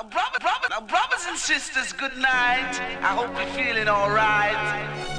[0.00, 2.72] Now, brother, brother, now, brothers and sisters, good night.
[3.02, 4.56] I hope you're feeling alright.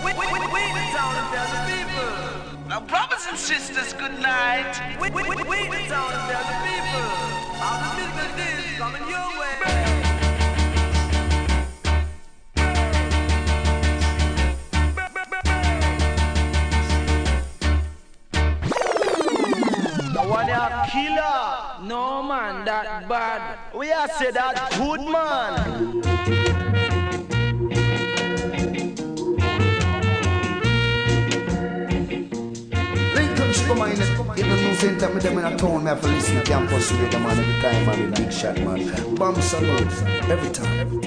[0.04, 2.68] We, we, we, we the town and the people.
[2.68, 4.74] Now, brothers and sisters, good night.
[5.00, 7.06] We, we, we, we the town and the people.
[7.62, 9.50] All the musical days coming your way.
[20.92, 21.61] Killer.
[21.84, 23.58] No man, that bad.
[23.76, 26.02] We are say that good man.
[33.16, 33.98] Lincoln Sugar Man,
[34.38, 36.44] you know, no sense that me them in a town, me have to listen to
[36.44, 39.16] campus radio, man, every time, man, big shot, man.
[39.16, 41.02] Bomb salute, every time.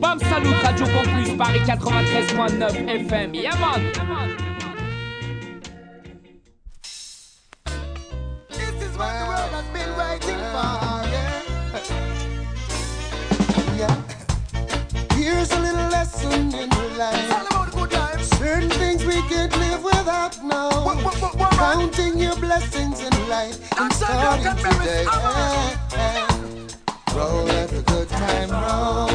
[0.00, 3.34] Bam Salut Radio Campus Paris 93.9 FM.
[3.34, 4.47] Yeah man.
[24.72, 25.04] Starting today.
[27.14, 29.10] Roll let the good time roll.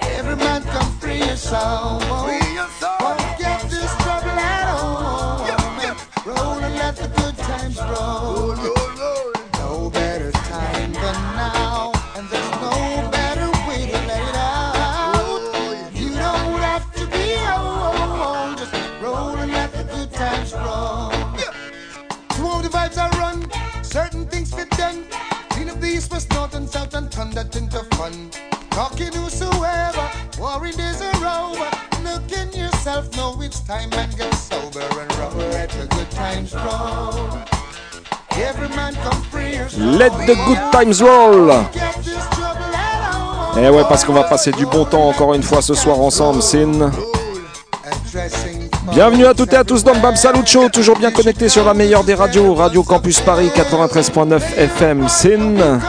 [0.00, 2.01] Every man come free your soul.
[33.60, 35.12] Time and sober and.
[35.52, 37.38] Let the good times roll.
[38.30, 39.98] Every man come free yourself.
[39.98, 43.64] Let the good times roll Get this trouble at home.
[43.64, 46.42] Eh ouais, parce qu'on va passer du bon temps encore une fois ce soir ensemble,
[46.42, 46.90] Sin.
[48.92, 51.64] Bienvenue à toutes et à tous dans le Bam Salut Show, toujours bien connecté sur
[51.64, 55.80] la meilleure des radios, Radio Campus Paris 93.9 FM, Sin.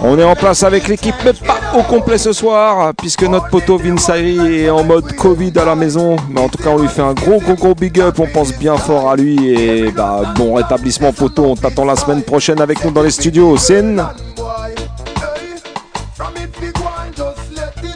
[0.00, 3.76] On est en place avec l'équipe, mais pas au complet ce soir, puisque notre poteau
[3.78, 6.16] Vinsari est en mode Covid à la maison.
[6.30, 8.18] Mais en tout cas, on lui fait un gros, gros, gros big up.
[8.18, 9.52] On pense bien fort à lui.
[9.52, 11.44] Et bah, bon rétablissement, poteau.
[11.44, 13.56] On t'attend la semaine prochaine avec nous dans les studios.
[13.56, 13.96] Sin.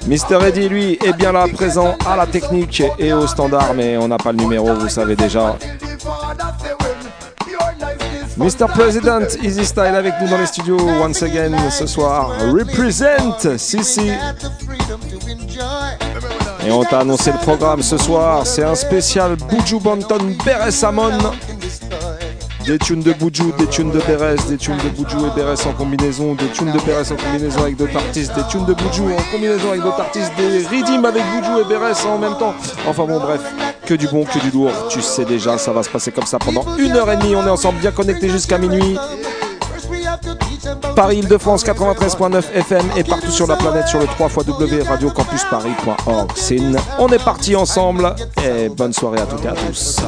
[0.06, 4.08] Mister Eddy, lui, est bien là, présent à la technique et au standard, mais on
[4.08, 5.54] n'a pas le numéro, vous savez déjà.
[8.38, 8.68] Mr.
[8.68, 12.30] President, Easy Style avec nous dans les studios once again ce soir.
[12.52, 14.12] Represent Sissi.
[16.64, 18.46] Et on t'a annoncé le programme ce soir.
[18.46, 21.18] C'est un spécial Buju Banton Beres Amon.
[22.68, 25.72] Des tunes de Buju, des tunes de Beres, des tunes de Buju et Beres en
[25.72, 29.32] combinaison, des tunes de Beres en combinaison avec d'autres artistes, des tunes de Buju en
[29.32, 32.54] combinaison avec d'autres artistes, des Redeem avec Buju et Beres en même temps.
[32.86, 33.40] Enfin bon, bref,
[33.86, 34.70] que du bon, que du lourd.
[34.90, 37.34] Tu sais déjà, ça va se passer comme ça pendant une heure et demie.
[37.34, 38.98] On est ensemble bien connectés jusqu'à minuit.
[40.94, 44.28] Paris Île-de-France 93.9 FM et partout sur la planète sur le 3
[44.90, 46.32] radiocampusparis.org.
[46.34, 46.72] Sin.
[46.98, 48.14] On est parti ensemble
[48.44, 50.02] et bonne soirée à toutes et à tous.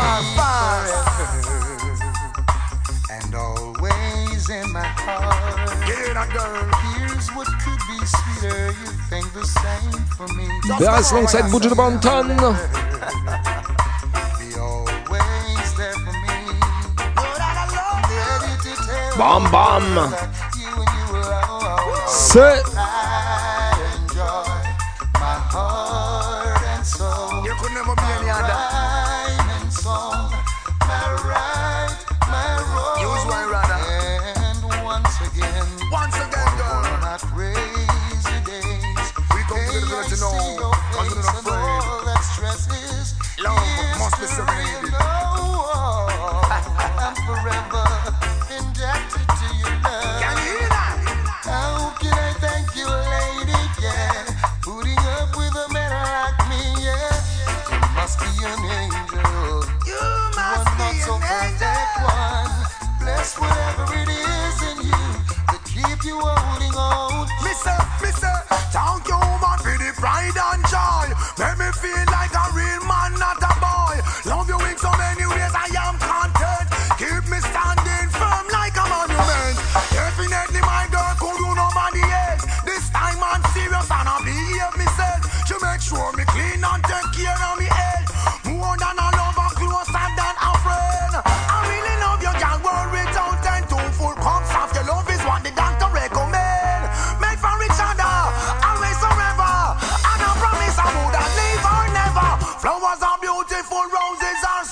[0.00, 2.02] Come down to us fast.
[3.10, 5.70] And always in my heart.
[5.88, 6.70] Yeah, that girl.
[6.96, 8.72] Here's what could be sweeter.
[8.80, 10.46] You think the same for me.
[10.78, 12.28] Beres alongside Buju Banton.
[14.38, 16.00] Be always there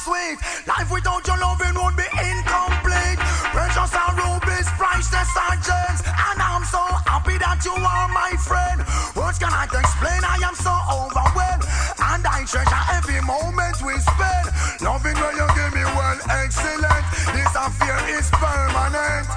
[0.09, 3.21] Life without your loving would be incomplete.
[3.53, 6.01] Precious and rubies, priceless and.
[6.01, 8.81] And I'm so happy that you are my friend.
[9.13, 11.69] Words cannot explain, I am so overwhelmed.
[12.01, 14.49] And I treasure every moment we spend.
[14.81, 17.05] Loving when you give me well, excellent.
[17.37, 19.29] This affair is permanent.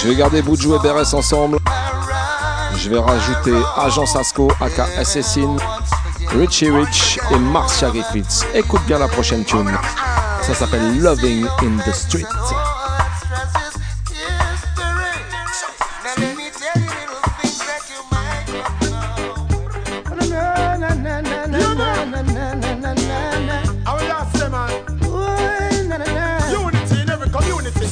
[0.00, 1.61] Je vais garder Boudjou et Beres ensemble
[2.82, 5.56] je vais rajouter Agent Sasco, aka Assassin,
[6.30, 8.44] Richie Rich et Marcia Griffiths.
[8.54, 9.70] Écoute bien la prochaine tune.
[10.42, 12.26] Ça s'appelle Loving in the Street.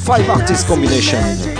[0.05, 1.60] Five artist combination.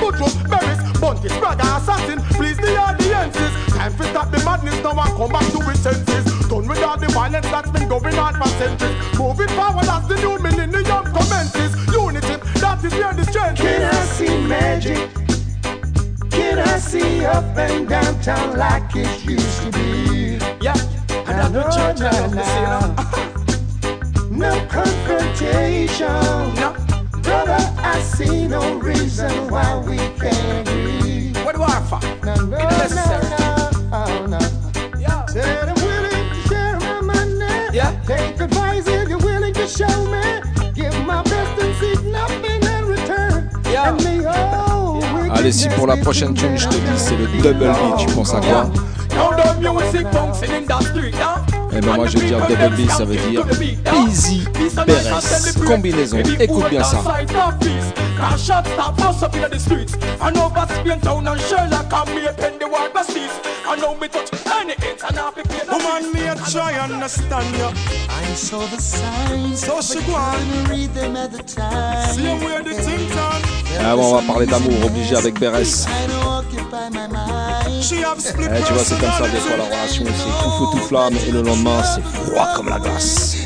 [0.00, 2.20] Buju, Beres, Bounty, Spragga, Assassin.
[2.36, 3.52] Please the audiences.
[3.74, 6.24] Time to stop the madness now and come back to its senses.
[6.48, 8.96] Done with all the violence that's been going on for centuries.
[9.18, 11.72] Moving forward as the new millennium commences.
[11.92, 15.10] Unity, that is where the strength Can I see magic?
[16.30, 20.38] Can I see up and downtown like it used to be?
[20.60, 20.76] Yeah,
[21.26, 23.16] and that's the church I love to see, know.
[24.30, 26.06] No confrontation.
[26.56, 26.75] No.
[27.26, 31.32] Brother, I see no reason why we can't agree.
[31.44, 32.00] What do I for?
[32.24, 33.28] No, no, necessary.
[33.30, 34.38] no, no, oh, no.
[34.98, 35.26] Yeah.
[35.26, 37.76] Said I'm willing to share my money.
[37.76, 38.00] Yeah.
[38.06, 40.40] Take advice if you're willing to show me.
[40.72, 43.50] Give my best and seek nothing in return.
[43.64, 43.88] Yeah.
[43.88, 45.02] And may all
[45.32, 48.34] Allez si pour la prochaine tune je te dis c'est le double B Tu penses
[48.34, 48.70] à quoi?
[49.10, 50.06] Now the music
[51.76, 51.82] huh?
[51.82, 53.44] Eh ben moi je vais dire double ça veut dire
[54.08, 54.44] Easy
[55.66, 56.18] Combinaison.
[56.38, 57.02] Écoute bien ça
[63.68, 67.56] And now me touch any hits And I be playing Woman, me a try understand
[67.56, 67.70] you.
[68.08, 70.38] I saw the signs, So she but go on.
[70.38, 72.16] couldn't read them at the time.
[72.16, 73.42] The things done.
[73.80, 76.36] Ah bon on va parler d'amour obligé avec Beres know
[77.78, 81.14] Eh, tu vois, c'est comme ça, des fois, la relation, c'est tout feu, tout flamme,
[81.28, 83.36] et le lendemain, c'est froid comme la glace.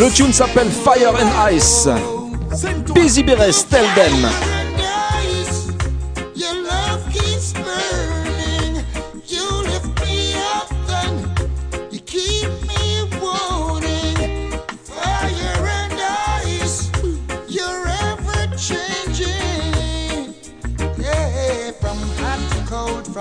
[0.00, 1.88] Le tune s'appelle Fire and Ice.
[2.94, 4.51] Busy Beres, tell them.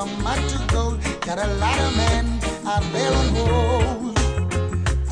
[0.01, 0.99] From hot to cold.
[1.21, 2.25] Got a lot of men
[2.65, 4.17] out there on hold.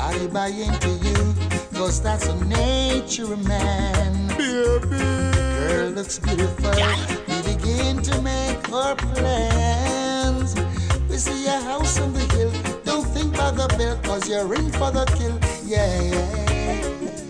[0.00, 1.20] I buy into you,
[1.78, 4.28] cause that's the nature of man.
[4.36, 6.72] Girl looks beautiful.
[7.28, 10.56] We begin to make our plans.
[11.08, 12.52] We see a house on the hill.
[12.82, 15.38] Don't think about the bill, cause you're in for the kill.
[15.64, 17.29] Yeah, yeah.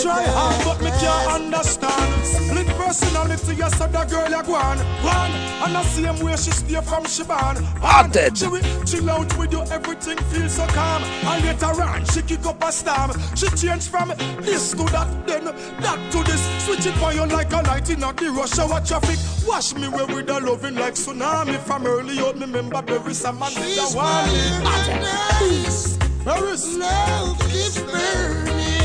[0.00, 2.24] Me try hard, but me can't understand.
[2.24, 3.36] Split personality.
[3.36, 4.78] personality, yes, so the girl you go on.
[5.04, 5.30] One,
[5.60, 7.56] and the same way she stay from she born.
[7.84, 8.38] Hot dead.
[8.38, 11.02] She will chill out with you, everything feels so calm.
[11.04, 13.10] And later on, she kick up a storm.
[13.36, 14.08] She change from
[14.40, 16.48] this to that, then that to this.
[16.64, 19.18] Switch it for you like a light in the rush hour traffic.
[19.46, 21.58] Wash me way with the loving like tsunami.
[21.58, 23.50] From early out, me remember every summer.
[23.50, 24.30] She's the one.
[24.64, 25.98] paradise.
[26.24, 26.76] Paris.
[26.78, 28.79] Love keeps burning.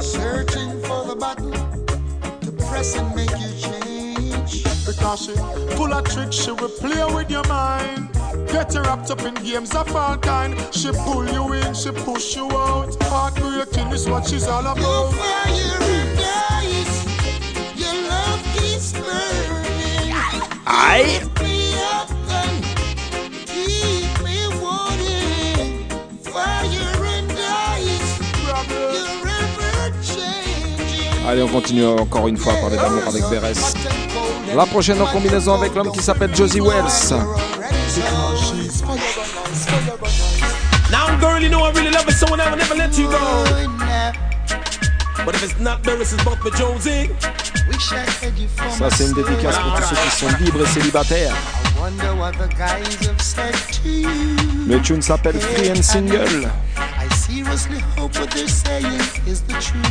[0.00, 1.52] Searching for the button
[2.40, 3.93] to press and make you change.
[4.86, 5.32] Because she
[5.76, 8.08] full of tricks, she will play with your mind.
[8.52, 10.54] Get you wrapped up in games of all kind.
[10.72, 12.94] She pull you in, she push you out.
[13.04, 15.14] Heartbreaking is what she's all Your about.
[15.14, 16.20] fire and
[16.60, 17.04] ice,
[17.76, 20.12] your love keeps burning.
[20.66, 21.20] Aye.
[21.22, 22.10] Lift me up
[22.42, 22.64] and
[23.46, 25.88] keep me wanting.
[26.20, 31.26] Fire and ice, you're ever changing.
[31.26, 33.74] Allez, on continue encore une fois à parler d'amour avec Beres.
[34.54, 37.12] La prochaine en combinaison avec l'homme qui s'appelle Josie Wells.
[40.90, 43.18] Now, girl, you know I really love you, so I will never let you go.
[45.24, 47.10] But if it's not Beres, it's Bob with Josie.
[48.78, 51.34] Ça, c'est une dédicace pour tous ceux qui sont libres et célibataires.
[51.34, 54.08] I wonder what the guys have said to you.
[54.68, 56.48] Le tune s'appelle Free and Single.
[56.76, 59.82] I seriously hope what they're saying is the truth.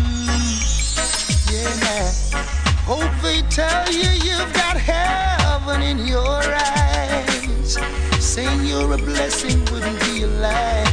[1.52, 2.63] Yeah.
[2.86, 7.78] Hope they tell you you've got heaven in your eyes.
[8.20, 10.84] Saying you're a blessing wouldn't be a lie.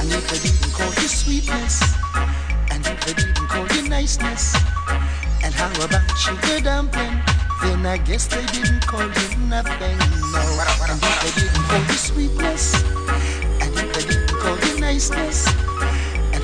[0.00, 1.80] And if they didn't call you sweetness,
[2.72, 4.56] and if they didn't call you niceness,
[5.44, 7.22] and how about sugar dumpling?
[7.62, 9.98] Then I guess they didn't call you nothing.
[10.34, 10.42] No.
[10.90, 12.82] And they didn't call you sweetness,
[13.62, 15.46] and if they didn't call you niceness,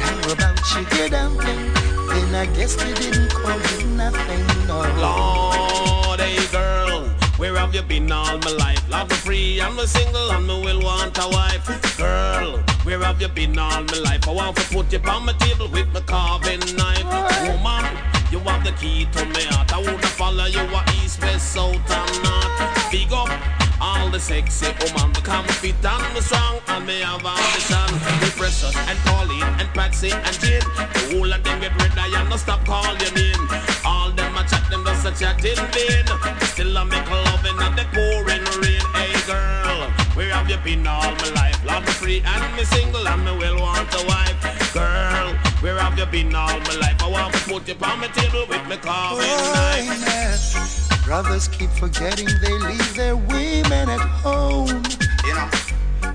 [0.03, 1.73] how about sugar dumpling?
[2.09, 3.33] Then I guess they didn't
[3.79, 4.45] you nothing.
[4.67, 4.81] No.
[5.01, 8.83] Lord, hey girl, where have you been all my life?
[8.91, 11.67] Love me free, I'm a single and me will want a wife.
[11.97, 14.29] Girl, where have you been all my life?
[14.29, 17.05] I want to put you on my table with my carving knife.
[17.49, 17.85] Woman,
[18.31, 19.73] you have the key to me heart.
[19.73, 22.91] I wanna follow you a east, west, south and north.
[22.91, 27.91] Big up all the sexy woman become fit and me strong and me have ambition.
[28.23, 30.63] With Precious and Pauline and Patsy and Jane,
[30.95, 33.43] the whole of them get ready and no stop call your name.
[33.85, 36.07] All them a chat, them just a chat in vain.
[36.53, 38.85] Still I make loving and the pouring rain.
[38.95, 41.59] Hey girl, where have you been all my life?
[41.65, 44.39] Love me free and me single and me will want a wife.
[44.73, 47.03] Girl, where have you been all my life?
[47.03, 50.55] I want to put you on my table with me carving knife.
[50.55, 50.92] Oh, yeah.
[51.05, 54.83] Brothers keep forgetting they leave their women at home.
[55.27, 55.51] You know.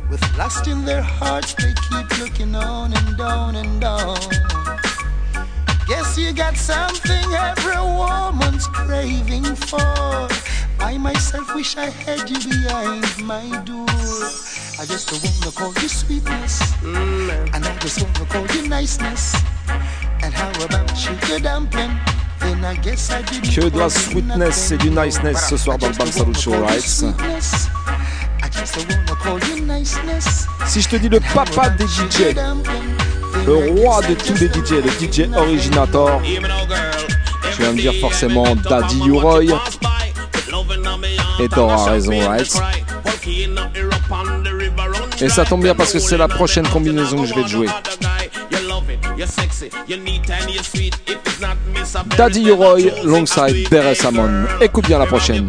[0.09, 4.17] With lust in their hearts, they keep looking on and on and on.
[5.87, 10.27] Guess you got something every woman's craving for.
[10.79, 13.85] I myself wish I had you behind my door.
[14.79, 17.53] I just wanna call you sweetness, mm.
[17.53, 19.35] and I just wanna call you niceness.
[20.23, 21.97] And how about sugar dumpling?
[22.47, 26.81] Que de la sweetness et du niceness ce soir dans le Bam Show, right?
[28.41, 30.47] I just wanna call you niceness.
[30.65, 32.35] Si je te dis le papa des DJ,
[33.45, 36.21] le roi de tous les DJ, le DJ originator,
[37.55, 39.43] tu vas me dire forcément Daddy U-Roy.
[41.39, 42.49] Et t'auras raison, right?
[45.19, 47.67] Et ça tombe bien parce que c'est la prochaine combinaison que je vais te jouer.
[52.17, 54.47] Daddy Roy alongside Beres Amon.
[54.61, 55.45] Écoute bien la prochaine.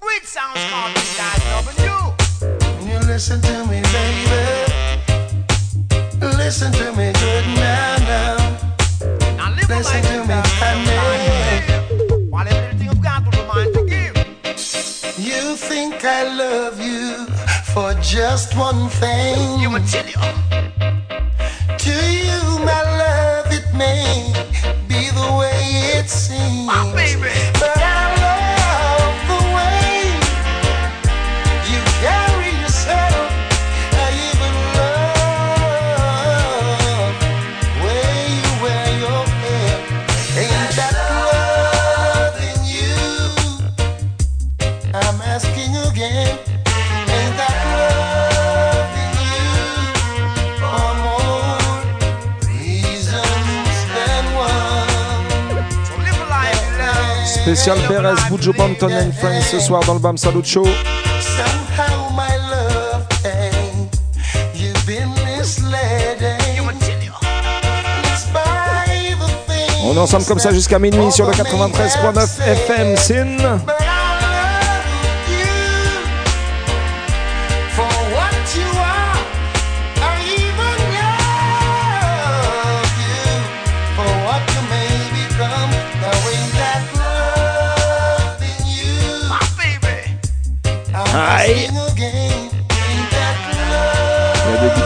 [0.00, 0.58] Which sounds.
[2.86, 4.78] You listen to me, baby.
[6.36, 7.96] Listen to me good now.
[8.06, 8.36] Now,
[9.36, 11.47] now listen to me.
[12.40, 12.86] And live the life you honey.
[12.86, 12.86] live.
[12.86, 15.18] While everything you've got a mind to give.
[15.18, 17.26] You think I love you
[17.74, 19.60] for just one thing.
[19.60, 19.70] You
[20.08, 20.16] you.
[20.16, 20.34] Uh.
[21.78, 24.32] To you, my love, it may
[24.88, 26.66] be the way it seems.
[26.66, 27.77] My baby.
[57.48, 60.64] Spécial Beres, Bujo Banton and Friends ce soir dans le BAM Salut Show.
[61.18, 63.50] Somehow my love, hey,
[64.54, 66.20] you've been misled.
[68.04, 72.96] It's by the things On est ensemble comme ça jusqu'à minuit sur le 93.9 FM
[72.98, 73.38] Sin.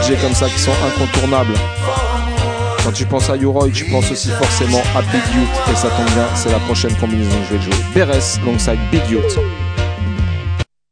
[0.03, 1.53] DJ comme ça qui sont incontournables.
[2.83, 5.71] Quand tu penses à Uroy, tu penses aussi forcément à Big Youth.
[5.71, 7.83] Et ça tombe bien, c'est la prochaine combinaison que je vais jouer.
[7.95, 9.35] Beres alongside Big Youth.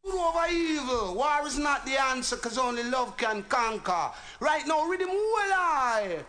[0.04, 1.16] Good over evil?
[1.16, 4.12] War is not the answer, cause only love can conquer.
[4.40, 6.20] Right now, rhythm well I.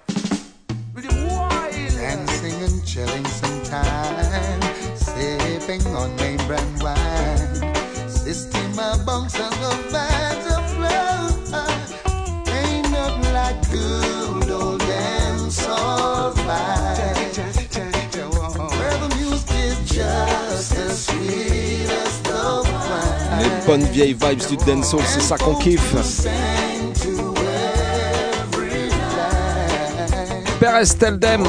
[0.95, 1.63] Rhythm wild.
[1.95, 4.61] Dancing and chilling some time,
[4.97, 8.09] sipping on main brand wine.
[8.09, 10.12] System of bunks and the vibes of
[23.67, 25.95] bonne vieille vibes du dancehall, c'est ça qu'on kiffe.
[30.99, 31.45] Teldem.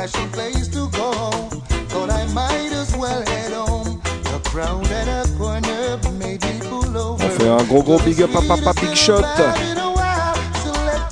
[0.00, 1.10] special place to go.
[1.90, 4.00] Thought I might as well head home.
[4.24, 4.40] The
[7.50, 9.22] un gros gros big up à Papa Big Shot.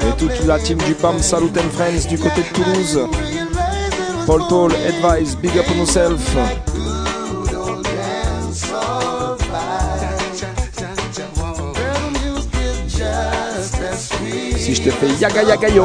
[0.01, 3.01] Et toute la team du BAM Salut and Friends du côté de Toulouse.
[4.27, 6.21] Paul Toll, Advice, big up on yourself.
[14.57, 15.85] Si je te fais yaga yaga yo,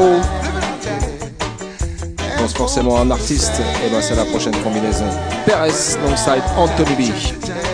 [2.17, 5.05] je pense forcément à un artiste, et ben c'est la prochaine combinaison.
[5.45, 5.71] Perez
[6.03, 7.72] alongside Anthony B.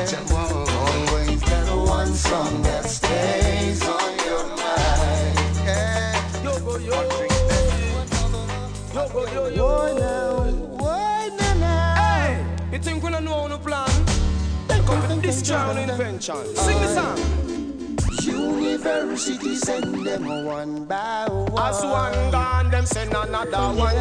[16.19, 16.55] invention.
[16.55, 17.17] Sing the song.
[18.21, 21.58] University send them one by one.
[21.58, 23.95] As one gone, them send another one.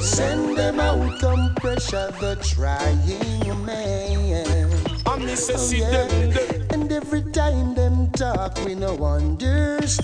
[0.00, 4.70] Send them out, come pressure the trying man.
[5.06, 5.90] I miss a Oh, yeah.
[5.90, 6.66] them, them.
[6.70, 9.96] And every time them talk, we no understand.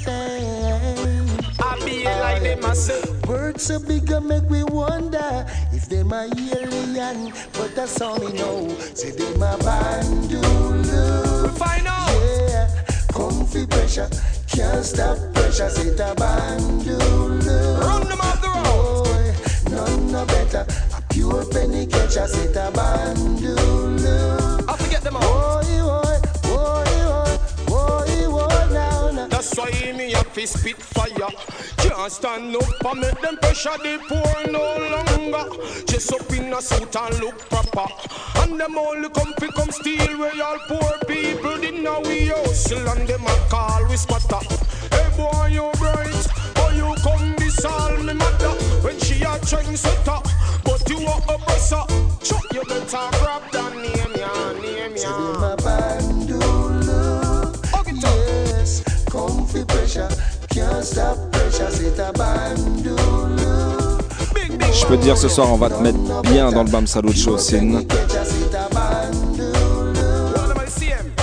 [2.06, 3.00] I like them, I say.
[3.28, 7.32] Words so big, uh, make we wonder if them a alien.
[7.52, 8.68] But that's all we know.
[8.94, 11.42] Say they a bandulu.
[11.44, 12.10] We find out.
[12.48, 12.68] Yeah,
[13.12, 14.08] comfy pressure,
[14.48, 15.70] can't stop pressure.
[15.70, 17.80] Say a bandulu.
[17.80, 19.04] Run them off the road.
[19.04, 20.66] Boy, none no better.
[20.96, 22.26] A pure penny catcher.
[22.26, 24.68] Say a bandulu.
[24.68, 25.62] I forget them all.
[25.62, 26.21] Boy, boy,
[29.42, 31.28] That's why me have to spit fire.
[31.78, 34.62] Can't stand up and make them pressure the poor no
[34.94, 35.84] longer.
[35.84, 37.92] Just up in a suit and look proper.
[38.36, 42.88] And them only come fi come steal where all poor people did now we hustle
[42.90, 44.46] and them a call we spotter.
[44.94, 48.54] Hey boy you bright, boy you come this all me mother.
[48.86, 50.22] When she a train setter,
[50.62, 51.82] but you a oppressor.
[52.22, 53.71] Chuck you better grab that
[64.72, 67.38] Je peux te dire ce soir, on va te mettre bien dans le Bam Salucho,
[67.38, 67.86] Sin.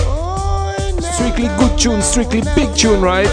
[0.08, 0.72] Oh,
[1.12, 3.28] strictly good tune, strictly big tune, right?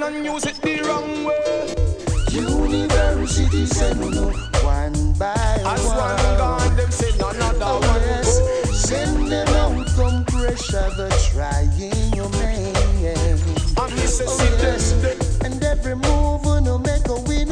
[0.00, 1.38] And use it the wrong way
[5.18, 5.48] them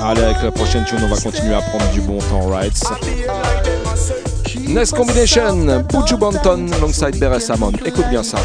[0.08, 2.72] Allez, avec la prochaine tune, on va continuer à prendre du bon temps, right?
[4.68, 7.72] Next Combination, Buju Banton alongside Beres Samon.
[7.84, 8.38] Écoute bien ça.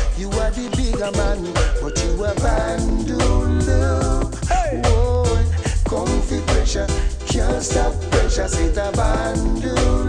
[8.32, 10.01] Boy, comfy pressure,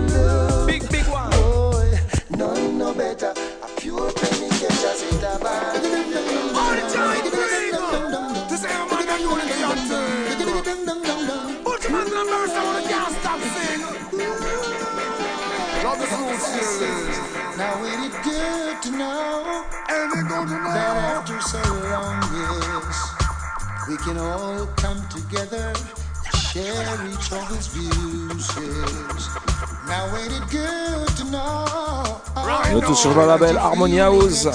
[32.80, 34.48] tout sur le label Harmony House,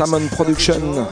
[0.00, 1.06] Hammond Production.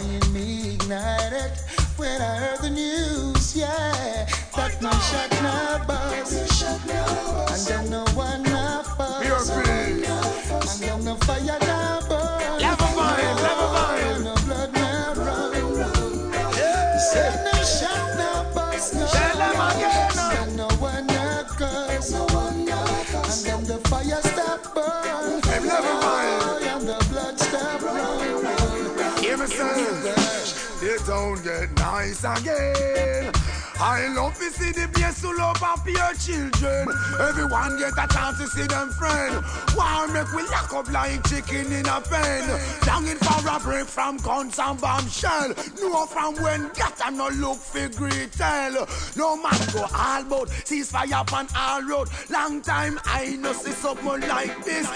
[32.39, 33.33] Again.
[33.79, 36.89] I love to see the place full of happy children.
[37.21, 39.45] Everyone get a chance to see them friend.
[39.75, 42.49] Why make we lock up like chicken in a pen?
[42.87, 45.53] Longing for a break from guns and bombshell.
[45.81, 48.89] No from when got and no look for great tell.
[49.15, 52.09] No man go all about ceasefire upon all road.
[52.31, 54.87] Long time I no see something like this.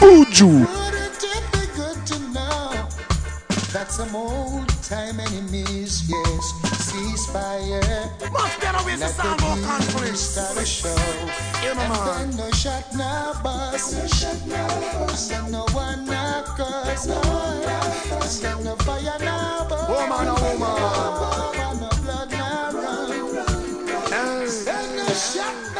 [0.00, 1.01] Buju.
[3.72, 6.52] That some old time enemies, yes,
[6.92, 7.80] ceasefire.
[8.32, 10.20] Much better ways to Let solve the our music conflicts.
[10.20, 10.94] start a show.
[10.94, 12.30] My and man.
[12.30, 13.94] then no shot, no bus.
[13.94, 16.12] And then no one, no.
[18.12, 19.88] And then no fire, no burn.
[19.88, 21.80] Woman, oh, woman.
[21.80, 22.74] No blood, run.
[24.12, 25.71] And no shot,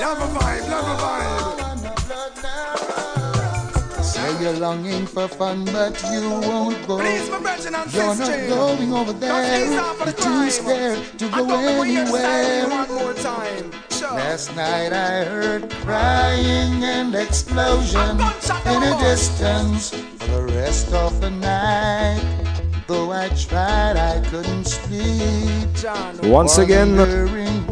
[0.00, 1.72] Love a vibe, love a vibe.
[1.72, 4.02] And no blood, no run.
[4.02, 6.98] Say you're longing for fun, but you won't go.
[6.98, 8.48] Please, my brethren and You're not sisters.
[8.48, 9.62] going over there.
[9.62, 12.68] ease off of the You're too scared to go don't hear the siren anywhere.
[12.68, 13.70] one more time.
[14.16, 18.18] Last night I heard crying and explosion
[18.66, 22.20] in a distance for the rest of the night.
[22.88, 25.68] Though I tried, I couldn't sleep.
[26.24, 27.69] Once again, Wondering who's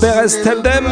[0.00, 0.86] Perez, tell them.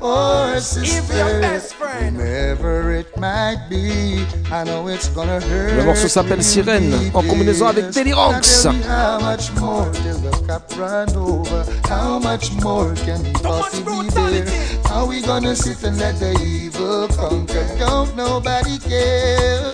[0.00, 2.16] Or your best friend.
[2.16, 5.76] whomever it might be, I know it's gonna hurt.
[5.76, 7.90] Le morceau s'appelle Sirène, en combinaison avec.
[7.90, 8.64] Deliranx.
[8.64, 11.64] Now tell me How much more till the cup run over?
[11.88, 14.44] How much more can we possibly bear?
[14.88, 17.66] How we gonna sit and let the evil conquer?
[17.78, 19.72] Don't nobody care.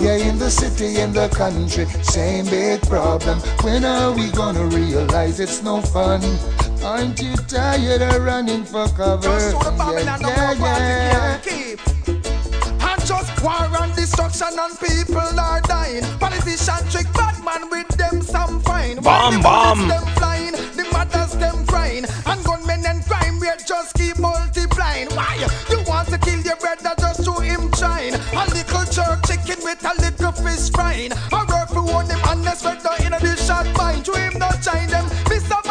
[0.00, 3.38] Yeah, in the city, in the country, same big problem.
[3.62, 6.20] When are we gonna realize it's no fun?
[6.84, 9.22] Aren't you tired of running for cover?
[9.22, 11.38] Just show the Babylon yeah, yeah, yeah, yeah.
[11.38, 11.80] can't keep.
[12.82, 16.02] And just war and destruction and people are dying.
[16.18, 18.96] Politicians trick bad man with them some fine.
[18.98, 19.78] While Bam, the bam.
[19.78, 25.06] bullets them flying, the mothers them crying, and gunmen and crime rate just keep multiplying.
[25.14, 25.38] Why?
[25.70, 28.14] You want to kill your brother just to him trying?
[28.14, 31.12] A little jerk chicken with a little fish frying.
[31.32, 34.02] I work for one them honest whether in a dish shot mine.
[34.02, 35.61] To him not shine them, Mr.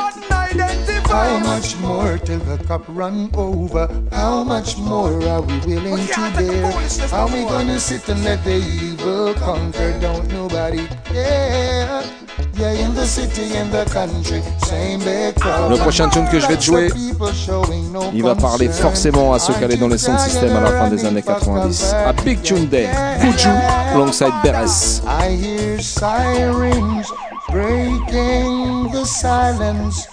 [1.12, 3.90] How much more till the cup run over?
[4.14, 6.72] How much more are we willing to bear?
[7.10, 9.92] How we gonna sit and let the evil conquer?
[10.00, 12.02] Don't nobody care.
[12.56, 15.72] Yeah, in the city, in the country, same big problem.
[15.72, 19.34] Le prochain tune que je vais te jouer, People showing no il va parler forcément
[19.34, 21.94] à ceux qui allaient dans les sound systems à la fin des années 90.
[21.94, 22.88] À Big Tune Day,
[23.20, 23.50] Buju,
[23.94, 25.02] alongside Beres.
[25.06, 27.12] I hear sirens
[27.52, 30.08] breaking the silence.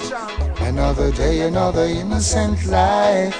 [0.60, 3.36] Another day, another innocent life,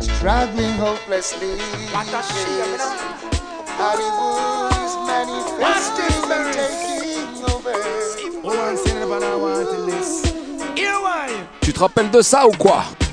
[0.00, 1.56] struggling hopelessly.
[3.80, 7.74] Hollywood is manifesting and taking over.
[8.46, 10.22] One sinner, but I want this.
[10.76, 10.90] Here?
[11.62, 13.09] Tu te rappelles de ça ou quoi Thought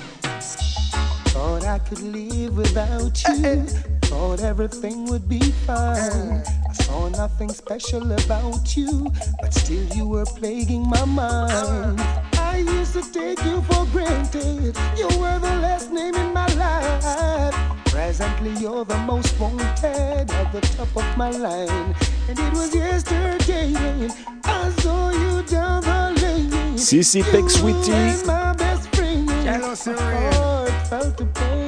[1.68, 3.64] I could live without you.
[4.04, 6.42] Thought everything would be fine.
[6.70, 12.00] I saw nothing special about you, but still you were plaguing my mind.
[12.00, 12.22] Uh.
[12.38, 14.78] I used to take you for granted.
[14.98, 17.54] You were the last name in my life.
[17.88, 21.94] Presently, you're the most wanted at the top of my line.
[22.30, 24.12] And it was yesterday when
[24.46, 26.78] I saw you down the lane.
[26.78, 28.77] Sissy Peck Sweetie.
[29.48, 31.67] Quero ser.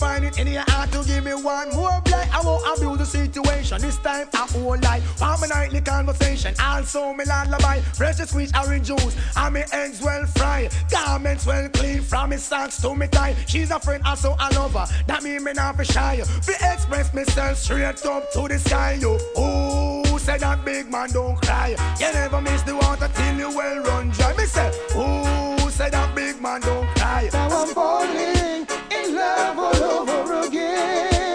[0.00, 2.28] Find it in your heart to give me one more blight?
[2.34, 3.82] I won't abuse the situation.
[3.82, 5.02] This time I won't lie.
[5.20, 6.54] Want my nightly conversation.
[6.58, 7.80] Also me lullaby.
[7.98, 9.14] Fresh sweet orange juice.
[9.36, 10.74] And me eggs well fried.
[10.90, 12.00] Garments well clean.
[12.00, 13.36] From me socks to me tie.
[13.46, 14.86] She's a friend, also a lover.
[15.06, 16.22] That mean me not be shy.
[16.46, 18.98] Fi express myself straight up to the sky.
[19.00, 19.18] You.
[19.38, 21.76] Ooh, say that big man don't cry.
[22.00, 24.34] You never miss the water till you well run dry.
[24.34, 27.28] Me say, ooh, say that big man don't cry.
[27.32, 28.79] Now I'm falling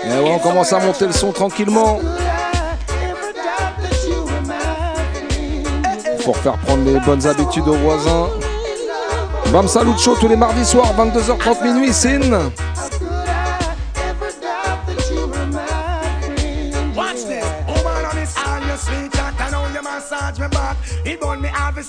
[0.08, 2.00] Eh on commence à monter le son tranquillement.
[6.24, 8.30] Pour faire prendre les bonnes habitudes aux voisins.
[9.52, 12.20] Bam Salut Show tous les mardis soirs, 22h30 minuit, c'est
[21.06, 21.84] It burn me out, the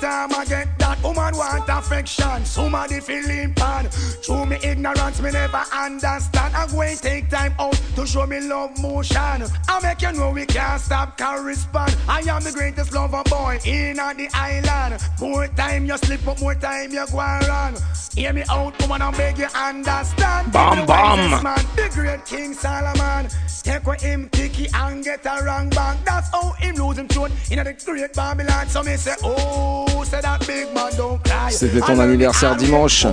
[0.00, 0.85] time I get.
[1.26, 2.44] Woman want affection.
[2.44, 3.88] Somebody feeling pan.
[3.88, 6.54] Through me ignorance, me never understand.
[6.54, 9.42] I'm going to take time out to show me love motion.
[9.68, 11.96] I make you know we can't stop, can respond.
[12.08, 15.02] I am the greatest lover boy in on the island.
[15.20, 17.74] More time you slip up, more time you go run.
[18.14, 20.52] Hear me out, woman, I beg you understand.
[20.52, 20.86] Bam.
[20.86, 23.28] wisest man, the great King Solomon.
[23.62, 25.98] Take with him picky and get a wrong bang.
[26.04, 28.68] That's how him lose him throne in the great Babylon.
[28.68, 31.15] So me say, oh, say that big man don't.
[31.50, 33.06] C'était ton anniversaire dimanche.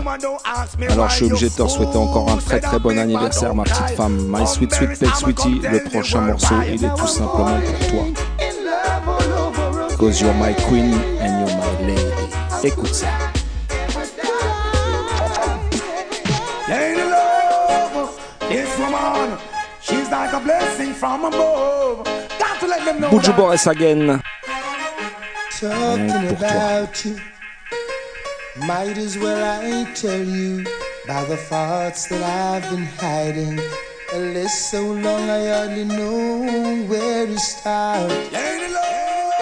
[0.90, 3.96] Alors je suis obligé de te souhaiter encore un très très bon anniversaire ma petite
[3.96, 4.18] femme.
[4.28, 5.62] My sweet sweet pet sweetie.
[5.64, 8.04] Le prochain morceau il est tout simplement pour toi.
[9.98, 12.28] Cause you're my queen and you're my lady.
[12.64, 13.08] Écoute ça.
[23.12, 24.20] Buju Boris again.
[25.60, 27.33] Pour toi.
[28.56, 30.64] Might as well I tell you
[31.08, 33.60] by the thoughts that I've been hiding.
[34.14, 38.12] A list so long I hardly know where to start.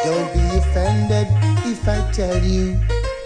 [0.05, 1.27] Don't be offended
[1.67, 2.79] if I tell you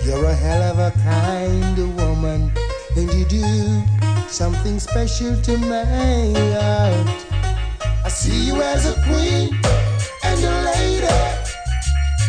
[0.03, 2.51] you're a hell of a kind of woman,
[2.95, 3.83] and you do
[4.27, 7.25] something special to my heart.
[8.03, 9.55] I see you as a queen
[10.23, 11.05] and a lady.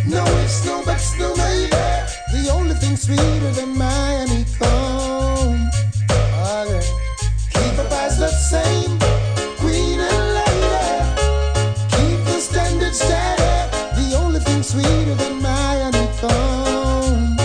[0.06, 1.65] No ifs, no buts, no maybe.
[2.86, 5.70] The only thing sweeter than Miami honeycomb.
[6.08, 6.82] Oh, yeah.
[7.50, 8.96] Keep up as the same
[9.58, 11.02] queen and lady.
[11.90, 13.42] Keep the standard steady.
[13.98, 17.36] The only thing sweeter than my honeycomb.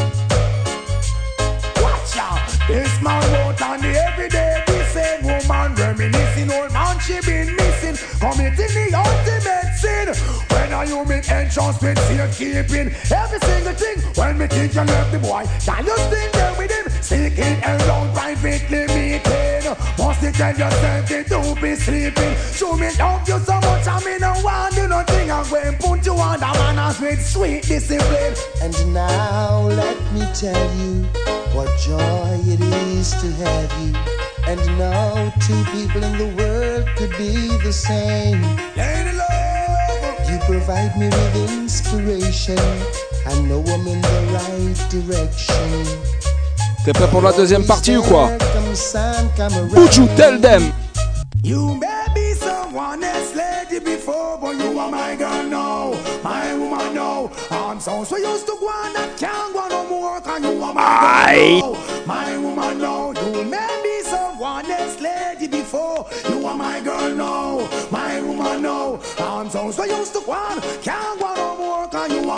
[1.82, 2.46] watch out.
[2.68, 3.24] This man
[3.64, 7.98] on the everyday decent woman reminiscing old man she been missing.
[8.20, 10.14] Committing the ultimate sin.
[10.52, 12.94] When you make entrance with safekeeping?
[13.10, 14.11] Every single thing.
[14.42, 16.90] Me think you left the boy, can you still there with him?
[17.04, 19.78] Seeking around privately meeting.
[20.00, 22.36] Must you tell yourself that don't be sleeping?
[22.52, 25.30] Show me love you so much, I mean no one do nothing.
[25.30, 28.34] I'm going put you on the manners with sweet discipline.
[28.64, 31.06] And now let me tell you
[31.54, 33.94] what joy it is to have you.
[34.50, 38.42] And no two people in the world could be the same.
[40.28, 43.11] You provide me with inspiration.
[43.28, 45.86] I know I'm in the right direction.
[46.84, 48.30] T'es prêt pour la deuxième partie ou quoi?
[49.74, 50.72] Buju, tell them?
[51.44, 56.94] You may be someone else lady before, but you are my girl now, my woman
[56.94, 57.32] now.
[57.50, 60.74] I'm so so used to go on that can't go no more, cause you are
[60.74, 63.12] my girl now, my woman now.
[63.12, 69.00] You may be someone else lady before, you are my girl now, my woman now.
[69.20, 71.71] I'm so so used to go on, can't go no more,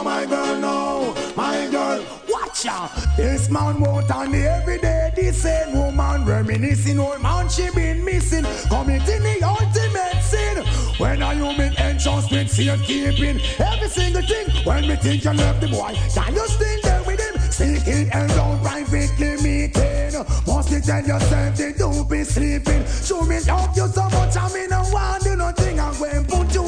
[0.04, 2.04] my girl now, my girl.
[2.30, 7.70] Watch out, this man won't on the everyday, this same woman reminiscing old man she
[7.72, 10.64] been missing, committing the ultimate sin.
[10.98, 13.40] When you make entrance with safekeeping?
[13.60, 17.20] Every single thing, when we think you left the boy, can you still there with
[17.20, 17.40] him?
[17.52, 20.14] Seeking around privately meeting.
[20.48, 22.86] Must you tell yourself that don't be sleeping?
[22.86, 25.80] Show me love you so much, I mean, I want do nothing.
[25.80, 26.64] I'm going put you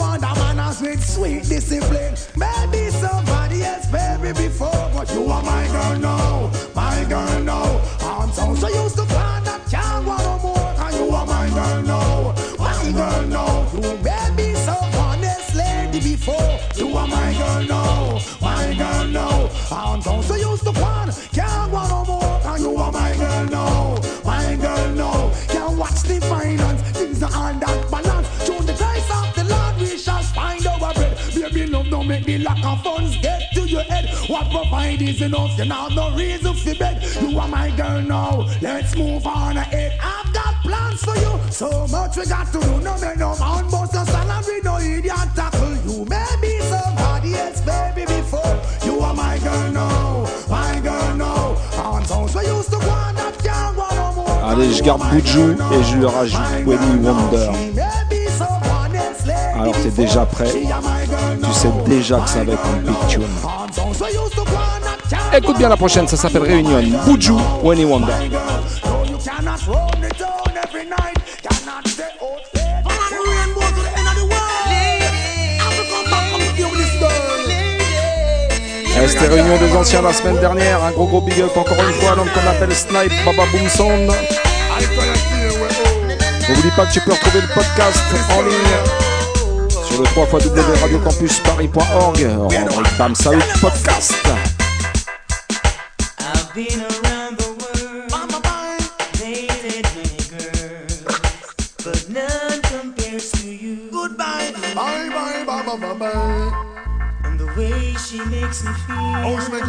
[0.81, 2.15] on with sweet discipline.
[2.35, 7.81] Maybe somebody else, baby, before, but you are my girl now, my girl now.
[8.01, 9.34] I'm so, so used to find
[32.45, 34.05] lack of funds get to your head.
[34.29, 37.03] What provide is enough, you know no reason for bed.
[37.19, 39.97] You are my girl now, let's move on ahead.
[40.01, 42.79] I've got plans for you, so much we got to do.
[42.81, 45.75] No man, no man, boss, no salary, no idiot tackle.
[45.87, 48.55] You may be somebody else, baby, before.
[48.85, 51.57] You are my girl now, my girl now.
[51.83, 54.43] On songs we used to go on that can't go no more.
[54.43, 57.49] Allez, je garde Buju et je lui rajoute Wenny Wonder.
[59.55, 60.51] Alors t'es déjà prêt
[61.45, 63.23] Tu sais déjà que ça va être un big tune.
[65.33, 66.81] Écoute bien la prochaine, ça s'appelle Réunion.
[67.05, 68.13] Buju, Wenny Wonder.
[79.07, 80.83] C'était Réunion des Anciens la semaine dernière?
[80.83, 84.11] Un gros gros big up encore une fois l'homme qu'on appelle Snipe Baba Boom Sound.
[86.49, 89.14] N'oublie pas que tu peux retrouver le podcast en ligne
[89.95, 92.27] sur le 3 www.radiocampusparis.org.
[92.73, 94.13] Rendez Bam Saoud Podcast.
[107.23, 109.05] And the way she makes me feel.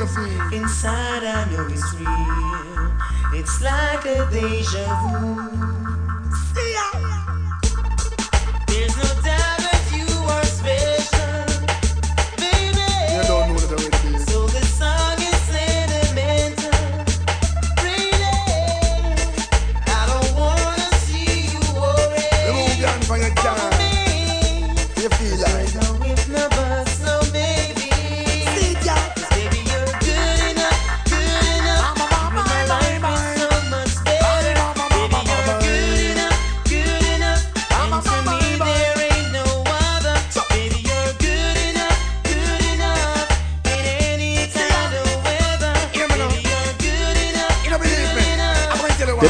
[0.06, 0.52] Feel.
[0.52, 2.92] Inside I know it's real.
[3.34, 6.05] It's like a deja vu.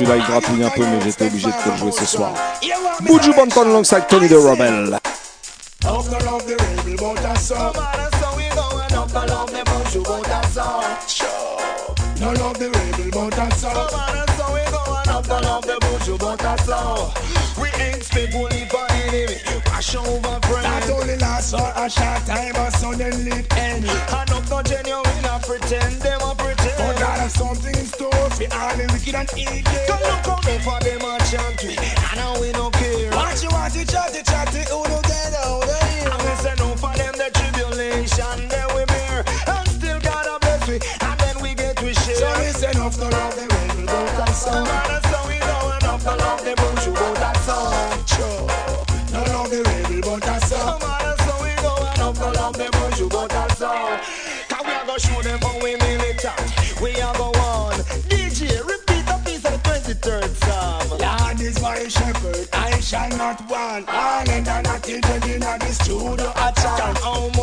[0.00, 2.32] celui-là il gratouille un peu, mais j'étais obligé de te le jouer ce soir.
[2.62, 4.98] You want me Buju to- Banton alongside Tony the Rebel.
[5.84, 6.08] Love
[6.46, 7.72] the rebel, but I saw?
[7.72, 10.82] so we going up the love the buju, but I saw?
[11.06, 11.58] Sure.
[12.20, 13.88] No love the rebel, but I saw.
[14.36, 17.10] so we going up the love the buju, but I saw?
[17.60, 20.64] We ain't speak only for enemy, crash over friend.
[20.64, 23.84] That only last for a short time, but suddenly it end.
[23.86, 26.34] And up no genuine, I pretend, them a
[29.12, 29.72] wicked and evil.
[29.86, 33.10] Go look out there for them a chant we, I know we don't care.
[33.10, 36.10] What you want to chatty chatty, who don't get out of here?
[36.10, 39.24] And we say no for them the tribulation, then we bear.
[39.46, 42.16] And still God bless we, and then we get we share.
[42.16, 44.99] So we say enough to love the rebel, but that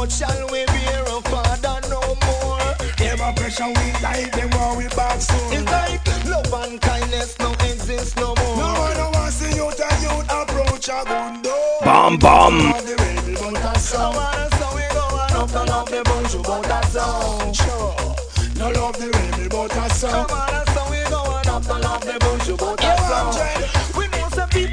[0.08, 2.88] How shall we bear, oh Father, no more?
[2.96, 5.52] Them oppression we like, them war we back soon.
[5.52, 8.56] It's like love and kindness no exist no more.
[8.56, 11.82] No one no want see you to you approach a good door.
[11.84, 12.72] Bam bam.
[12.72, 14.14] Love the rebel, but a song.
[14.56, 17.54] So we go on up and love the bunch, but song.
[17.54, 18.16] Sure.
[18.56, 20.30] No love the rebel, but a song.
[20.74, 23.87] So we go on up and love the bunch, but a song.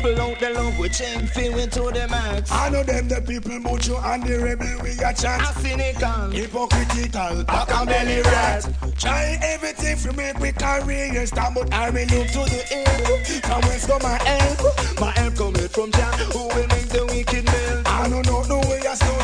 [0.05, 2.53] We know some people out there love we change feel we to the max.
[2.53, 5.41] I know them the people mucho and the rebel we a chat.
[5.41, 8.69] A cynical, hypocritical, back and belly rat.
[8.99, 13.45] Try everything to make we career stand, but I will look to the end.
[13.45, 15.01] From whence come my help?
[15.01, 17.89] my help coming from Jah, who will make the wicked melt.
[17.89, 19.24] I don't know the way I study,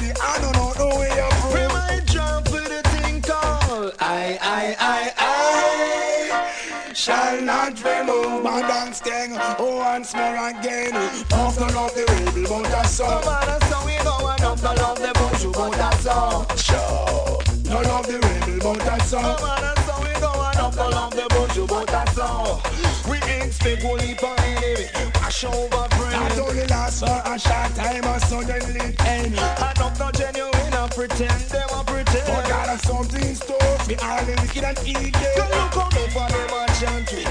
[9.02, 10.94] dance oh and smear again.
[11.32, 13.06] Off the love the rebel, but that's so.
[13.06, 16.46] on, and so we going up, no love the bush, but that's all.
[16.56, 17.40] Sure.
[17.64, 19.18] No love the rebel, but that's so.
[19.20, 22.62] Come on, and so we going up, no love the bush, but that's all.
[23.08, 28.22] We expect only for enemy, wash over That only lasts for a short time and
[28.22, 29.34] suddenly end.
[29.38, 32.26] And up no genuine, and pretend, them a pretend.
[32.26, 35.48] But God has something in store for all the wicked and Go evil.
[35.56, 37.29] look on for them a chant and now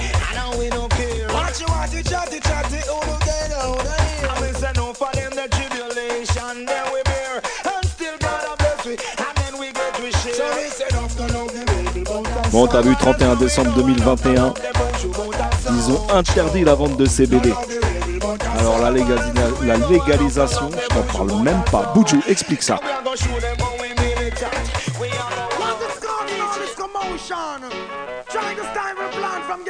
[0.60, 1.28] we don't care.
[1.30, 4.28] What you want to chatty chatty, who do get out of here?
[4.30, 7.42] And we say no for them the tribulation, then we bear.
[7.72, 8.94] And still God a bless we,
[9.26, 10.56] and then we get we So share.
[10.56, 14.54] we said off the love the rebel, but that's Bon, t'as vu 31 décembre 2021,
[15.72, 17.54] ils ont interdit la vente de CBD.
[18.60, 21.92] Alors la, la légalisation, je t'en parle même pas.
[21.94, 22.80] Boudjou, explique ça.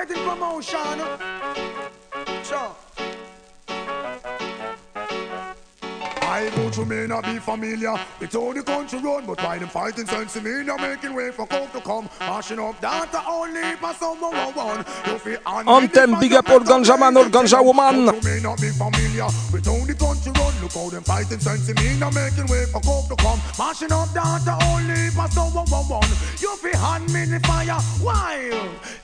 [0.05, 1.28] Getting promotion.
[6.39, 10.05] I go to may not be familiar how the country run, but why them fighting
[10.05, 12.09] sense in me, they're making way for coke to come.
[12.21, 14.85] Mashing up data only for someone one.
[15.05, 18.15] You feel Anthem, big up all ganja man, all ganja woman.
[18.15, 20.53] You may not be familiar with the country run.
[20.61, 23.41] Look how them fighting sense in me, they're making way for coke to come.
[23.57, 26.07] Mashing up data only for someone one.
[26.39, 27.81] You feel hand me the fire.
[27.99, 28.47] Why?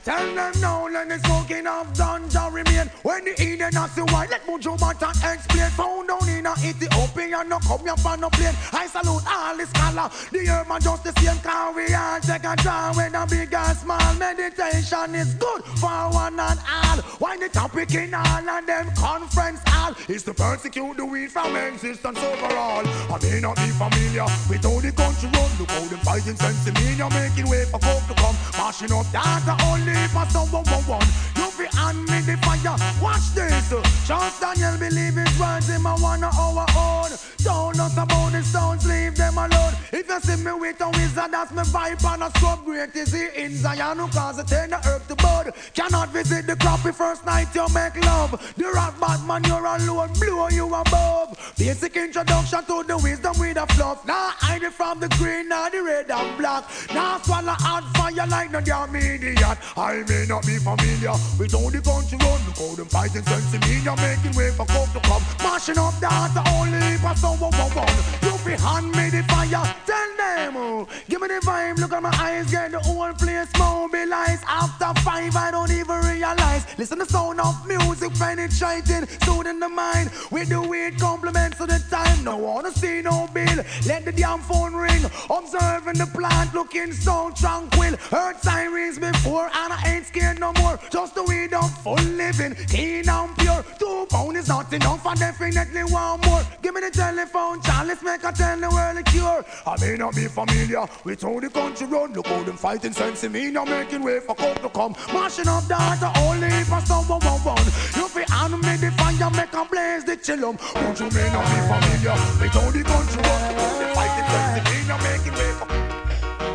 [0.04, 2.88] Tell them now, let the smoking of ganja remain.
[3.02, 5.70] When the Eden has the white, let Buju Banton explain.
[5.76, 8.54] Found down in a Ethiopia, no come here for no plane.
[8.72, 10.10] I salute all the scholar.
[10.32, 13.52] The earth man just the same car we all take a draw when a big
[13.52, 14.14] and small.
[14.14, 16.98] Meditation is good for one and all.
[17.18, 21.56] Why the topic in all and them conference all is to persecute the weed from
[21.56, 22.86] existence overall.
[22.86, 25.50] I may not be familiar with how the country run.
[25.58, 28.36] Look how them fighting sense in me, you're making way for coke to come.
[28.58, 31.35] Mashing up data only for someone one
[31.66, 32.76] You hand me the fire.
[33.02, 34.06] Watch this.
[34.06, 37.10] Charles Daniel believe his words in my one of our own.
[37.42, 39.74] Don't us about the stones, leave them alone.
[39.92, 43.12] If you see me with a wizard, that's my vibe and a scrub great is
[43.12, 45.52] he in Zion who cause it turn the earth to bud.
[45.74, 48.30] Cannot visit the crappy first night you make love.
[48.56, 51.54] The rock Batman, you're alone, blow you above.
[51.58, 54.06] Basic introduction to the wisdom with a fluff.
[54.06, 56.64] Now hide it from the green, now the red and black.
[56.94, 59.58] Now swallow hot fire like no damn idiot.
[59.76, 62.40] I may not be familiar with how the country run.
[62.46, 65.22] Look how them fighting sense in me, you're making way for coke to come.
[65.42, 67.96] Mashing up data only for someone one.
[68.22, 70.86] You fi hand me the fire, tell them.
[71.08, 74.44] Give me the vibe, look at my eyes, get the whole place mobilized.
[74.46, 76.66] After five, I don't even realize.
[76.78, 80.10] Listen to sound of music penetrating, soothing the mind.
[80.30, 82.24] With the weird compliments of the time.
[82.24, 83.64] No wanna see no bill.
[83.86, 85.04] Let the damn phone ring.
[85.30, 87.96] Observing the plant, looking so tranquil.
[88.10, 90.78] Heard sirens before, and I ain't scared no more.
[90.90, 93.64] Just the weed of full living, clean and pure.
[93.78, 96.42] Two pound is not enough, I definitely one more.
[96.62, 99.44] Give me the telephone, Charlie, let's make a tell the world a cure.
[99.66, 102.12] I may not be familiar with how the country run.
[102.12, 104.94] Look how them fighting sense in me, now making way for coke to come.
[105.12, 107.66] Mashing up data only for someone one one.
[107.96, 110.56] You fi me the fire, make a blaze the chillum.
[110.74, 113.56] But you may not be familiar with how the country run.
[113.56, 115.66] Look fighting sense in me, now making way for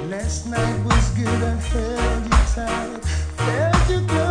[0.10, 3.06] Last night was good, I felt you tight.
[3.38, 4.31] Felt you close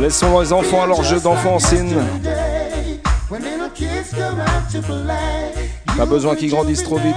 [0.00, 1.92] Laissons les enfants à leur jeu d'enfancine.
[5.96, 7.14] Pas besoin qu'ils grandissent trop vite.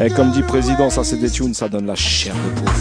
[0.00, 2.74] Et comme dit président, ça c'est des tunes, ça donne la chair de poule.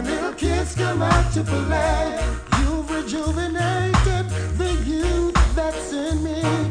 [0.00, 2.18] When little kids come out to play.
[2.58, 6.69] You've rejuvenated the youth that's in me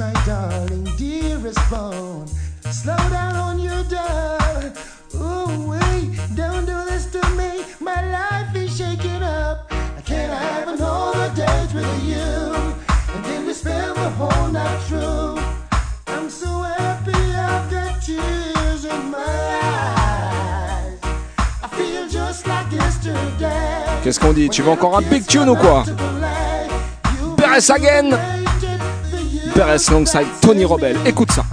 [0.00, 2.26] my darling, dearest bone.
[2.72, 4.74] Slow down on your dab.
[5.14, 7.64] Ooh, wee, don't do this to me.
[7.80, 9.70] My life is shaking up.
[10.08, 12.30] I have another date with you?
[13.12, 15.38] And can we spend the whole night through?
[16.06, 19.34] I'm so happy I've got tears in my
[19.76, 20.98] eyes.
[21.62, 23.84] I feel just like yesterday.
[24.02, 24.48] Qu'est-ce qu'on dit?
[24.48, 25.84] Tu veux encore un big tune ou quoi?
[27.36, 28.39] Perez again
[29.54, 30.96] Perez alongside Tony Robel.
[31.06, 31.44] Écoute ça.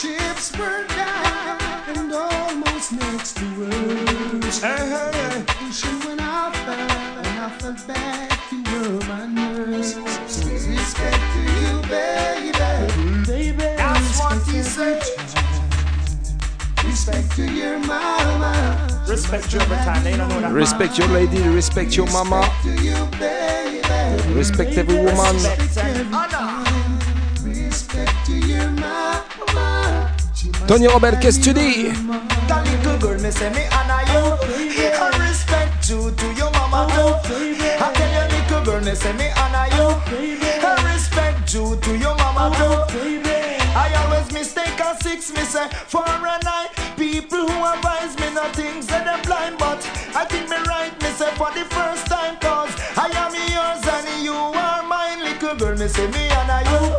[0.00, 1.59] chips were down.
[2.90, 4.60] Almost next to words.
[4.62, 5.44] Hey, hey, hey.
[5.64, 9.94] Wishing when I fell and I fell back, you were my nurse.
[10.26, 12.50] So respect to you, baby.
[13.26, 15.02] Baby, That's what respect he said.
[16.84, 18.52] Respect to your mama.
[19.08, 20.02] Respect you every time.
[20.04, 20.52] They don't know that.
[20.52, 23.80] Respect your lady, respect your mama, To you, baby.
[24.34, 25.34] respect every woman.
[25.36, 25.60] Respect
[28.26, 29.79] to your mama.
[30.70, 31.90] Tony Rebel, qu'est-ce que tu dis you.
[31.90, 32.44] I
[34.06, 34.22] you.
[34.22, 35.10] I
[35.90, 36.46] you you.
[36.46, 36.78] I
[42.54, 42.70] you.
[43.74, 46.70] I six me say for a.
[46.96, 51.32] People who advise me nothing say them blind, but I think me right me say
[51.34, 55.24] for the first time cause I am yours and you are mine.
[55.24, 56.94] Little girl me say me honor you.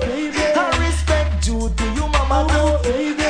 [0.59, 3.20] I respect you to your mama.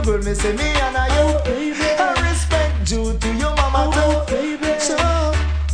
[0.00, 1.74] I tell you little girl me say me honor oh, you.
[1.98, 4.80] I respect you to your mama oh, too.
[4.80, 4.96] So,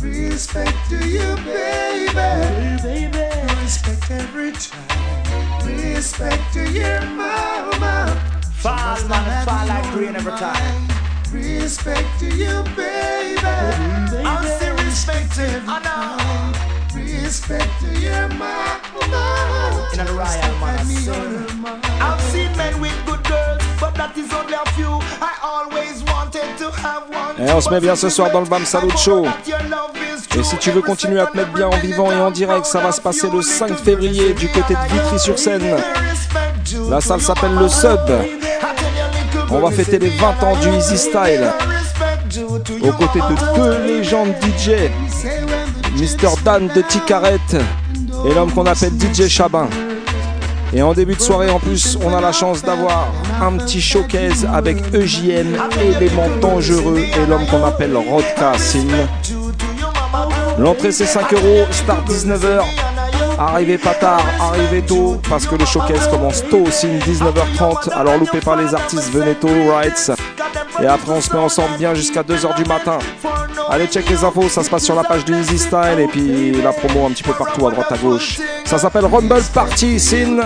[0.05, 3.07] respect to you, baby.
[3.61, 5.65] Respect every time.
[5.65, 8.19] Respect to your mama.
[8.57, 10.87] Fall man, fall like rain every time.
[11.31, 13.39] Respect to you, baby.
[14.25, 16.53] I'm still respecting Anna.
[16.93, 18.87] Respect to your mama.
[19.93, 23.56] In a royal man, I've seen men with good girls,
[27.39, 29.25] Et on se met bien ce soir dans le Bam Salut Show.
[30.35, 32.79] Et si tu veux continuer à te mettre bien en vivant et en direct, ça
[32.79, 35.75] va se passer le 5 février du côté de Vitry-sur-Seine.
[36.89, 37.99] La salle s'appelle le Sub.
[39.49, 41.51] On va fêter les 20 ans du Easy Style.
[42.81, 44.89] Aux côtés de deux légendes DJ.
[45.95, 46.41] Mr.
[46.43, 47.39] Dan de Ticaret
[48.25, 49.67] et l'homme qu'on appelle DJ Chabin.
[50.73, 53.07] Et en début de soirée, en plus, on a la chance d'avoir
[53.41, 58.87] un petit showcase avec EJM, élément dangereux, et l'homme qu'on appelle Rodka Sin.
[60.57, 62.61] L'entrée c'est 5 euros, start 19h.
[63.39, 67.91] Arrivez pas tard, arrivez tôt, parce que le showcase commence tôt aussi, 19h30.
[67.93, 70.11] Alors loupez pas les artistes, venez tôt, rights.
[70.81, 72.97] Et après on se met ensemble bien jusqu'à 2h du matin.
[73.69, 76.53] Allez check les infos, ça se passe sur la page du Easy Style et puis
[76.61, 78.39] la promo un petit peu partout à droite à gauche.
[78.65, 80.39] Ça s'appelle Rumble Party Sin.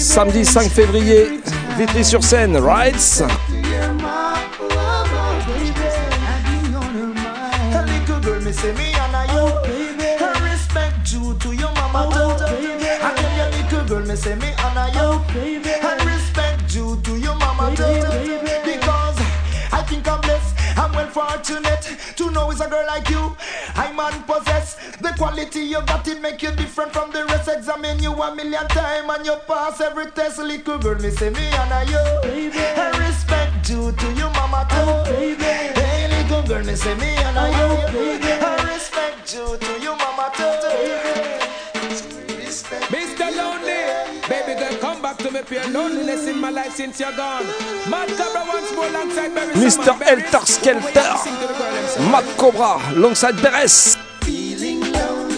[0.00, 1.40] Samedi 5 février,
[1.76, 3.22] Vitry-sur-Seine, Rights.
[10.42, 12.08] Respect you to your mama.
[12.14, 15.79] daughter I tell your little girl, me say me honor you.
[21.10, 21.82] Fortunate
[22.16, 23.36] to know it's a girl like you.
[23.74, 26.06] I man possess the quality you got.
[26.06, 27.48] It make you different from the rest.
[27.48, 30.38] Examine you a million times and you pass every test.
[30.38, 32.20] Little girl, me say me and you.
[32.22, 32.58] Baby.
[32.58, 34.76] I respect due to you, mama too.
[34.78, 35.42] Oh, baby.
[35.44, 37.56] Hey, little girl, me say me and I you.
[37.56, 38.32] Oh, baby.
[38.32, 40.44] I respect due to you, mama too.
[40.44, 41.40] Oh,
[42.90, 43.36] Mr.
[43.36, 43.79] Lonely,
[44.30, 45.42] baby girl, come back to me.
[45.42, 47.44] Pure loneliness in my life since you're gone.
[47.90, 49.92] Mad Cobra once more alongside Barry Mr.
[50.00, 51.10] Helter Skelter.
[52.10, 53.96] Matt Cobra, alongside Beres.
[54.22, 55.29] Feeling lonely,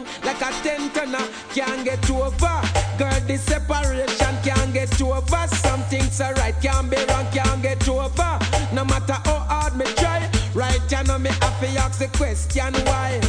[0.00, 2.60] down like a tent and I can't get over.
[2.98, 5.46] Girl, this separation can't get over.
[5.48, 8.38] Some things are right, can't be wrong, can't get to over.
[8.72, 12.74] No matter how hard me try, right you know me have to ask the question
[12.86, 13.20] why.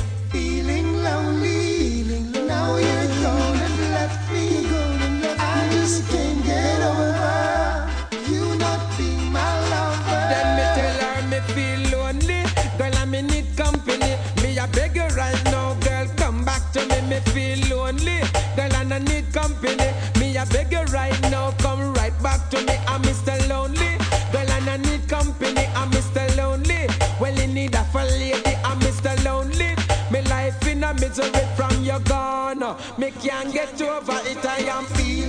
[19.41, 19.89] Company.
[20.19, 22.75] Me I beg you right now, come right back to me.
[22.87, 23.35] I'm Mr.
[23.49, 23.91] Lonely.
[24.31, 25.65] Girl, and I need company.
[25.79, 26.23] I'm Mr.
[26.37, 26.87] Lonely.
[27.19, 28.55] Well, in need of a lady.
[28.63, 29.13] I'm Mr.
[29.25, 29.71] Lonely.
[30.11, 32.63] Me life in a misery from your gone.
[32.97, 34.45] Me can't get over it.
[34.45, 35.20] I am feeling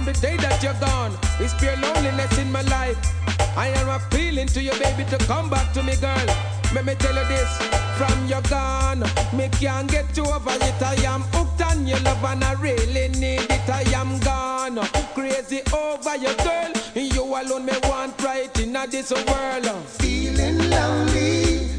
[0.00, 1.12] from the day that you're gone.
[1.38, 2.96] It's pure loneliness in my life.
[3.56, 6.26] I am appealing to you, baby, to come back to me, girl.
[6.74, 7.50] Let me tell you this,
[7.98, 9.00] from you're gone,
[9.36, 10.82] me can't get you over it.
[10.82, 13.68] I am hooked on your love and I really need it.
[13.68, 14.78] I am gone,
[15.14, 16.72] crazy over your girl.
[16.94, 19.66] You alone me want right in this world.
[19.98, 21.69] Feeling lonely.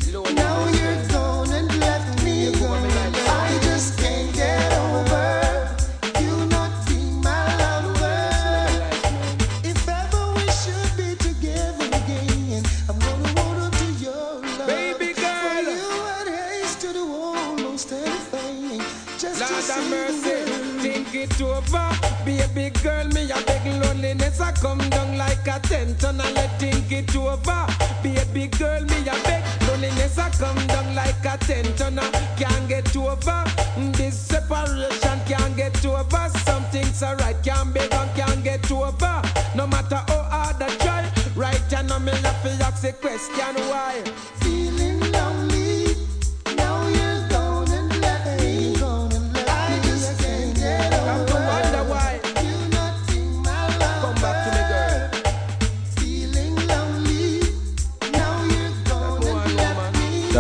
[22.54, 24.42] Baby girl, me a beg loneliness.
[24.42, 27.66] I come down like a tent and I let think it to over.
[28.04, 30.18] Baby girl, me a beg loneliness.
[30.18, 33.46] I come down like a tent and I can't get to over.
[33.94, 36.30] This separation can't get over.
[36.44, 39.22] Some things are right, can't be wrong, can't get over.
[39.56, 44.04] No matter how hard I try, right know me have to ask the question why.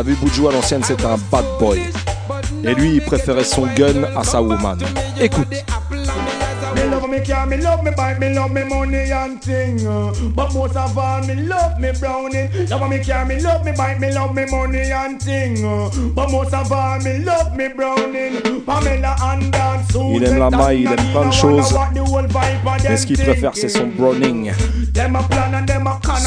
[0.01, 1.79] T'as vu Buju à l'ancienne, c'est un bad boy.
[2.63, 4.79] Et lui, il préférait son gun à sa woman.
[5.19, 5.63] Écoute.
[7.51, 9.85] Me love me love me bike, me love me money and thing.
[9.85, 12.49] uh, But most of all, me love me browning.
[12.69, 12.97] Love me
[13.27, 15.63] me love me bike, me love me money and thing.
[15.65, 18.61] uh, But most of all, me love me browning.
[18.65, 19.89] Pamela and dance.
[19.93, 21.75] Il aime la maille, il aime plein de choses.
[22.89, 24.51] Mais ce qu'il préfère, c'est son Browning.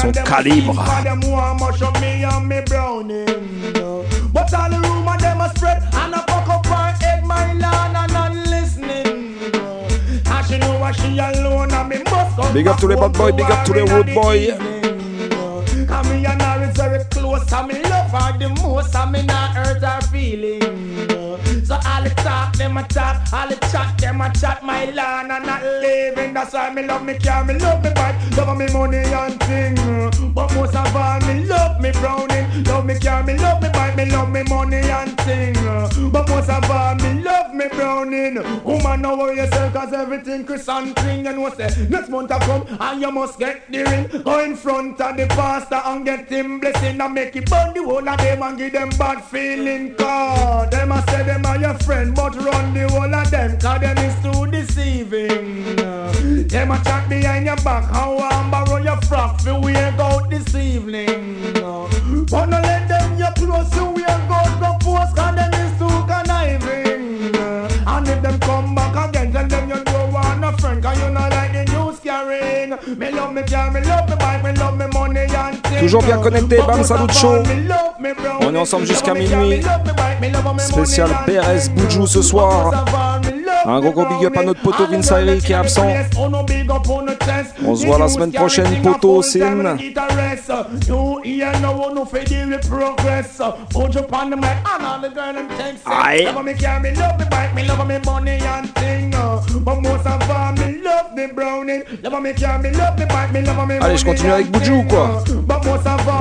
[0.01, 0.73] Son calibre.
[4.33, 6.34] But all the rumor them a spread and a
[10.85, 13.13] And she know what she alone and me must come Big up to the bad
[13.13, 15.85] boy, big up to the her in road the boy.
[15.87, 19.23] Cause me and her is very close and me love her the most and me
[19.23, 20.61] not hurt her feeling.
[21.65, 25.31] So all the talk, them a talk, all the chat, them a chat, my land
[25.31, 26.33] and not living.
[26.33, 29.75] That's why me love me car, me love me bike, love me money and thing.
[30.33, 33.95] But most of all, me love me browning, love me car, me love me bike,
[33.95, 35.53] me love me money and thing.
[36.11, 38.35] But most of all, me love me browning.
[38.63, 41.25] Woman, no worry yourself, cause everything Chris and thing.
[41.25, 44.23] You know, say, next month I come and you must get the ring.
[44.23, 47.83] Go in front of the pastor and get him blessing and make it burn the
[47.83, 49.93] whole of them and give them bad feeling.
[49.95, 53.79] Cause them a say them are your friend, but run the whole of them, cause
[53.81, 55.75] them is too deceiving.
[56.47, 60.29] Them a chat behind your back, how I'm borrow your frock, for we ain't out
[60.29, 61.53] this evening.
[62.31, 65.54] But no let them your clothes, so we ain't go go post, cause them
[75.79, 77.43] Toujours bien connecté, Bam Salucho.
[78.41, 79.61] On est ensemble jusqu'à minuit.
[80.57, 82.85] Spécial Pérez Boudjou ce soir.
[83.67, 85.87] Un gros gros big up à notre poteau Vince Ayri qui est absent.
[87.65, 89.77] On se voit la semaine prochaine, poteau, Sin.
[95.85, 96.27] Aïe.
[103.81, 105.23] Allez, je continue avec Boujou ou quoi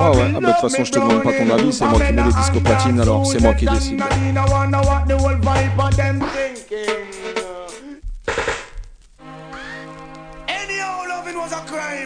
[0.00, 2.00] Ah ouais, ah bah, de toute façon, je te demande pas ton avis, c'est moi
[2.00, 4.02] qui mets les disques platines, alors c'est moi qui décide.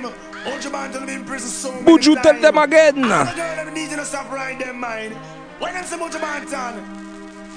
[0.05, 0.43] A crime.
[0.45, 2.99] Hold your man till them in prison so many Buju, tell them again.
[2.99, 5.15] And the girl them need to stop right them mind.
[5.59, 7.09] When them say Buju Banton.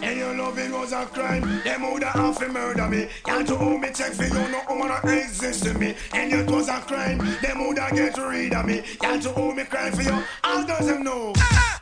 [0.04, 1.62] And your loving was a crime.
[1.64, 3.08] Them would have to murder me.
[3.24, 5.96] Can't you hold me check for you no woman exist to me.
[6.14, 7.20] And it was a crime.
[7.42, 8.82] Them would have get rid of me.
[9.00, 10.24] Can't you hold me cry for you?
[10.44, 11.34] All girls them know.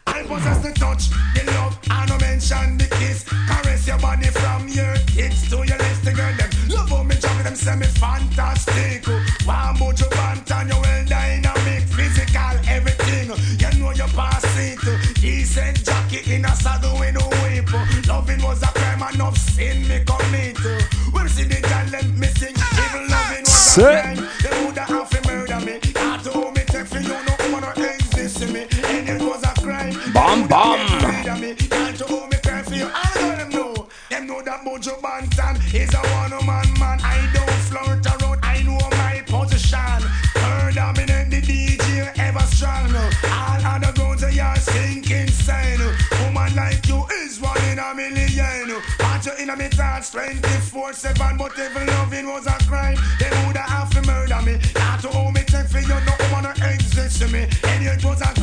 [0.05, 3.23] I possess the touch, the love, I no mention the kiss.
[3.47, 6.49] Caress your body from your tits to your legs, the girl them.
[6.67, 9.05] Love how me jump them, me fantastic.
[9.49, 13.29] One bout you you well dynamic, physical, everything.
[13.57, 14.77] You know you pass it.
[15.15, 18.07] Decent jacket in a saddle with a whip.
[18.07, 20.55] Loving was a crime, enough sin me commit.
[21.11, 22.53] Well, see the girl missing.
[22.85, 24.17] Even loving was a crime.
[24.43, 25.79] They would have to murder me.
[25.79, 28.67] Can't me take for you, no woman no exist to me.
[28.85, 29.93] And it was a crime.
[30.13, 30.77] Bam, bam.
[31.23, 31.55] Can't me
[32.43, 32.87] cry for you?
[32.93, 33.87] I know them know.
[34.11, 36.08] Them know that Buju Banton is a
[50.01, 52.97] thoughts 24-7, but even loving was a crime.
[53.19, 54.57] They would have to murder me.
[54.73, 55.87] Can't you hold me take for you?
[55.87, 57.47] No no exist to me.
[57.63, 58.38] And it was a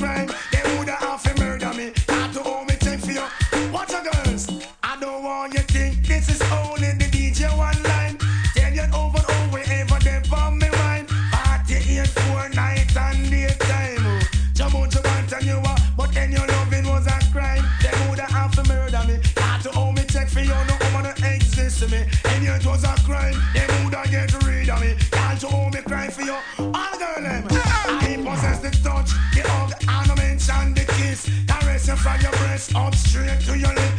[22.77, 23.35] was a crime.
[23.55, 24.95] They would have get rid of me.
[25.11, 26.37] Can't you hold me cry for you?
[26.59, 27.45] All girl them.
[27.51, 31.31] I possess the touch, the hug, and I mention the kiss.
[31.49, 33.93] Caress you from your breast up straight to your lip,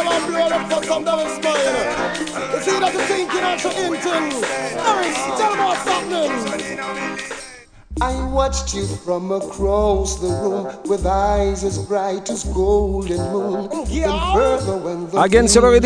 [0.00, 1.54] Seems like a girl blow up for some double spine.
[2.52, 4.32] You see that you thinking or you inting.
[4.80, 7.20] Harris, tell me what's happening.
[8.00, 13.68] I watched you from across the room with eyes as bright as golden moon.
[13.68, 15.80] Then further when the Again sur le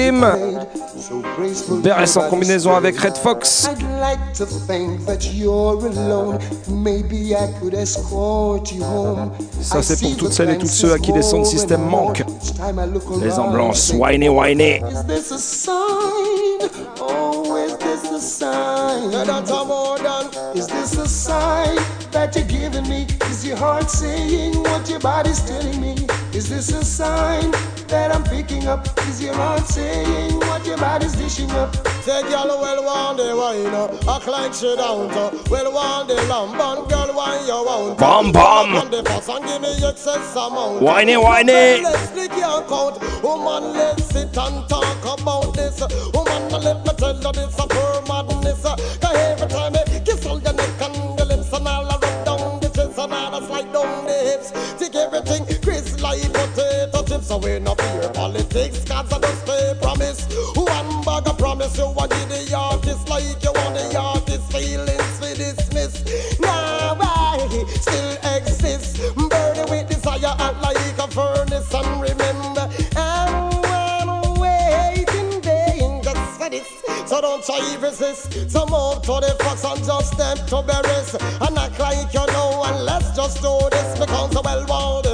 [1.82, 3.68] Bear est en combinaison avec Red Fox.
[9.60, 12.24] Ça, c'est pour toutes celles et tous ceux à qui les sons de système manquent.
[13.20, 14.80] Les ambulances, whiny, whiny.
[17.00, 17.56] Oh,
[20.54, 21.76] is this a sign
[22.12, 23.06] that you're giving me?
[23.30, 25.94] Is your heart saying what your body's telling me?
[26.34, 27.52] Is this a sign
[27.86, 28.88] that I'm picking up?
[29.06, 31.72] Is your heart saying what your body's dishing up?
[32.02, 36.16] Say girl well one day wine uh, Act like she don't uh, Well one day
[36.26, 38.74] lamb And girl wine you want Bam, bam.
[38.74, 40.82] On the bus and give me excess amount.
[40.82, 41.52] Whiny, whiny.
[41.80, 45.80] Let's lick your count Woman let's sit and talk about this.
[46.12, 48.60] Woman let me tell you this a pure madness.
[48.60, 52.24] Cause every time I kiss all your neck and your lips And all I rub
[52.26, 54.74] down the chest and all I slide down the hips
[57.34, 58.08] So we no fear.
[58.10, 60.22] Politics Cause I just stay promise.
[60.54, 65.34] One bag of promise you want the artist Like you want the artist feelings we
[65.34, 66.38] dismiss.
[66.38, 67.38] Now I
[67.80, 75.42] still exist Burning with desire act like a furnace And remember I'm waiting
[76.04, 76.68] just for this.
[77.06, 81.58] So don't try resist So move to the fox and just step to berries And
[81.58, 85.13] act like you know and let's just do this Because the well want the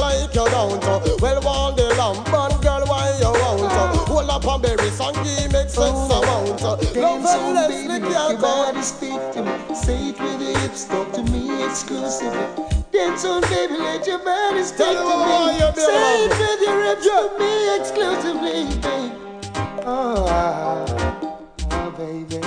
[0.00, 0.82] like you don't
[1.20, 5.52] Well want the lamp and girl why you want Hold up on berries and give
[5.52, 6.62] me sense amount.
[6.62, 8.74] Love and Leslie make your can't count.
[8.74, 9.74] body speak to me.
[9.74, 12.64] Say it with your hips, talk to me exclusively.
[12.92, 15.58] Dance on, baby, let your body speak Tell to me why me.
[15.60, 19.14] you be Say it with your hips to me exclusively, baby.
[19.86, 20.84] Oh, ah,
[21.70, 22.40] oh, baby.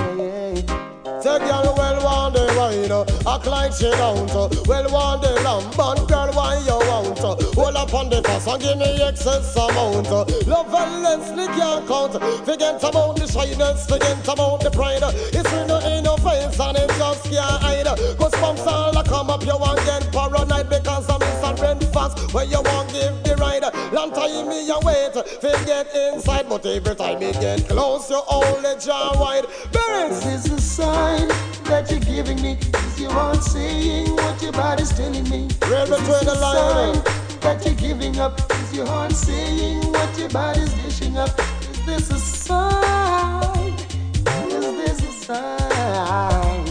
[1.22, 2.92] Say girl, well one day wine,
[3.26, 4.30] act like she don't.
[4.68, 7.43] Well one day lamb, but girl, why you want?
[7.56, 10.10] Hold up on the pass and give me excess amount.
[10.48, 12.14] Love and Leslie can't count.
[12.46, 15.04] Forget about the shyness, forget about the pride.
[15.04, 17.86] It's in the face and it just can't hide.
[18.18, 21.58] Cause bumps all that come up, you want get paranoid because I'm Mr.
[21.58, 22.34] Brent fast.
[22.34, 26.96] When you want give the ride, long time me you wait, forget inside, but every
[26.96, 28.22] time me get close, you
[28.64, 29.46] the jaw wide.
[29.72, 31.28] This is a sign
[31.66, 32.58] that you're giving me.
[32.88, 35.48] Is your heart saying what your body's telling me?
[35.60, 37.23] This between the lines.
[37.44, 38.40] Sign that you're giving up?
[38.52, 41.30] Is your heart saying what your body's dishing up?
[41.62, 43.74] Is this a sign?
[44.48, 46.66] Is this a sign?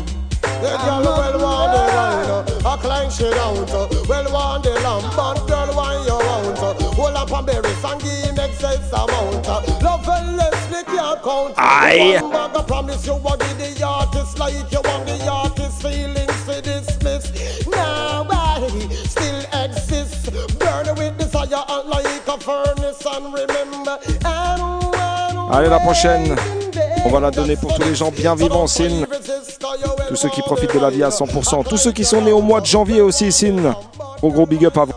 [0.62, 3.70] The girl well want the wine, uh, act like she don't.
[3.70, 6.58] uh, Well want the lamb, but girl why you want?
[6.58, 9.48] uh, Hold up on berries and give me excess amount.
[9.48, 11.54] uh, Love and Leslie can't count.
[11.58, 12.18] Aye.
[12.22, 16.31] One bag I promise you will give the artist like you want the artist feelings
[21.34, 23.98] like a furnace and remember.
[25.52, 26.36] Allez, la prochaine.
[27.04, 29.04] On va la donner pour tous les gens bien vivants, Sin.
[30.08, 31.64] Tous ceux qui profitent de la vie à 100%.
[31.68, 33.74] Tous ceux qui sont nés au mois de janvier aussi, Sin.
[34.18, 34.92] Gros gros big up à vous.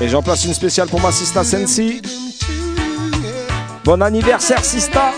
[0.00, 2.02] Et j'en place une spéciale pour ma Sista Sensi.
[3.84, 5.12] Bon anniversaire, Sista.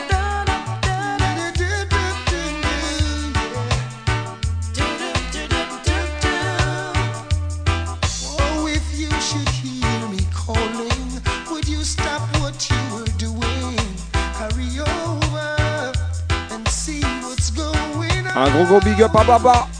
[18.44, 19.73] Un gros gros big up à Baba.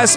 [0.00, 0.16] Caresse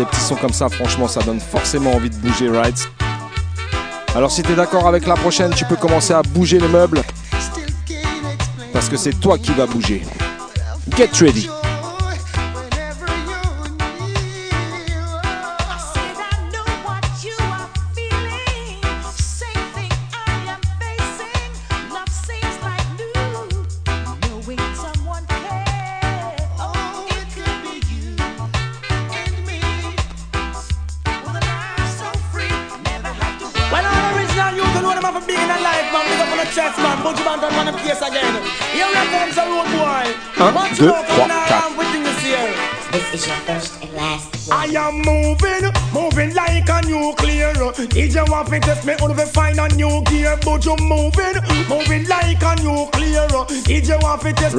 [0.00, 2.88] des petits sons comme ça, franchement, ça donne forcément envie de bouger, right?
[4.14, 7.02] Alors si t'es d'accord avec la prochaine, tu peux commencer à bouger les meubles.
[8.72, 10.02] Parce que c'est toi qui vas bouger.
[10.96, 11.50] Get ready.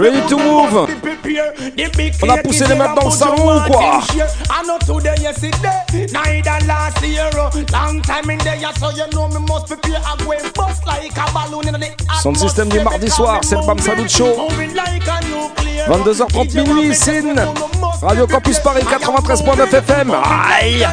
[0.01, 0.89] Ready to on move.
[2.23, 3.99] On a poussé les mains dans le salon, quoi.
[3.99, 4.27] him share.
[4.49, 7.29] I know today, yesterday, neither last year.
[7.71, 10.01] Long time in there, so you know me must prepare.
[10.03, 11.87] I go and bust like a balloon in the
[12.23, 14.49] Son système du mardi soir, c'est le Bam Salut Show.
[15.87, 17.35] 22h30 minuit, Sin.
[18.01, 20.15] Radio Campus Paris 93.9 FM.
[20.15, 20.87] Aïe.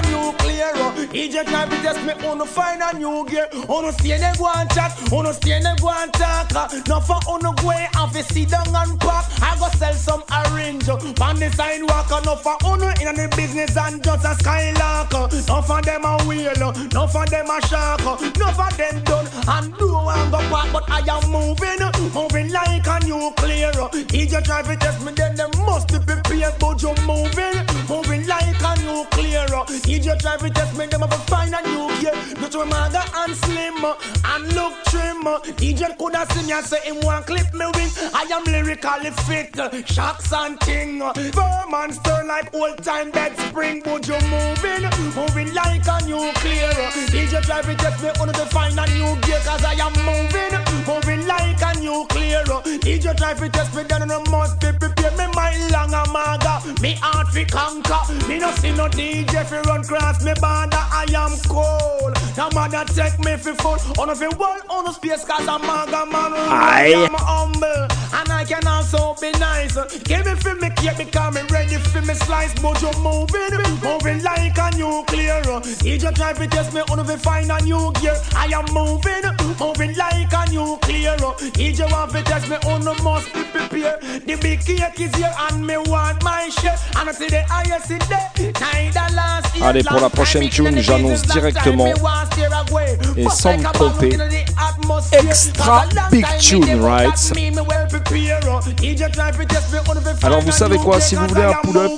[1.38, 3.48] DJ can be test me on find a new gear.
[3.68, 6.50] On stay there go and chat, on stay there go and talk.
[6.88, 9.24] No for on go and fi sit down and pack.
[9.40, 12.10] I go sell some orange on the sidewalk.
[12.24, 15.12] No for on in the business and just a skylark.
[15.12, 16.52] No for them a wheel,
[16.92, 18.00] no for them a shark.
[18.36, 20.72] No for them done and do and go back.
[20.72, 21.78] But I am moving,
[22.14, 23.70] moving like a nuclear.
[24.10, 26.54] DJ try to test me, then they must be prepared.
[26.58, 29.46] But you moving, moving like a nuclear.
[29.86, 32.16] DJ try to test me, them have to find a new gear.
[32.40, 35.26] Not to maga and slim uh, and look trim.
[35.26, 35.40] Uh.
[35.60, 37.90] DJ coulda see me and say him want clip me wing.
[38.14, 41.00] I am lyrically fit, uh, shocks and ting.
[41.32, 43.82] Firm stern like old time dead spring.
[43.84, 46.72] But you moving, moving like a nuclear.
[47.12, 49.40] DJ try to test me, on to find a new gear.
[49.44, 50.54] Cause I am moving,
[50.86, 52.42] moving like a nuclear.
[52.84, 55.16] DJ try to test me, then I must be prepared.
[55.18, 58.02] Me mind long a maga, me heart fi conquer.
[58.28, 60.84] Me no see no DJ fi run cross me border.
[61.00, 62.14] I am cold.
[62.36, 63.78] No matter take me fi full.
[63.98, 66.32] On fi wall, on the space, cause I'm maga man.
[66.34, 66.94] Aye.
[66.94, 67.82] I'm humble,
[68.18, 69.74] and I can also be nice.
[70.04, 72.54] Give me fi me cake because me ready fi me slice.
[72.62, 75.42] But you moving, moving like a nuclear.
[75.82, 78.16] DJ try to test me, on fi find a new gear.
[78.36, 79.24] I am moving,
[79.58, 81.16] moving like a nuclear.
[81.58, 84.00] DJ want fi test me, on must be prepared.
[84.26, 86.76] The big cake is here and me want my share.
[86.96, 88.52] And I see the highest in there.
[88.60, 91.92] Neither last year, Allez, pour la prochaine tune, j'annonce directement
[93.16, 94.18] et sans me tromper,
[95.12, 97.32] extra big tune, right?
[100.22, 101.92] Alors vous savez quoi, si vous voulez un pull-up,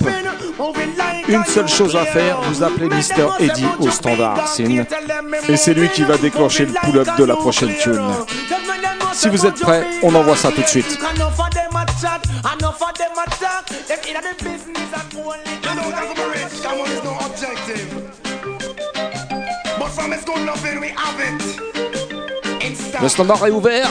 [1.28, 4.84] une seule chose à faire, vous appelez Mister Eddie au standard Sin,
[5.48, 8.00] et c'est lui qui va déclencher le pull-up de la prochaine tune.
[9.12, 10.98] Si vous êtes prêts, on envoie ça tout de suite.
[23.02, 23.88] Le standard est ouvert.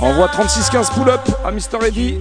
[0.00, 1.86] Envoie 36-15 pull-up à Mr.
[1.86, 2.18] Eddy.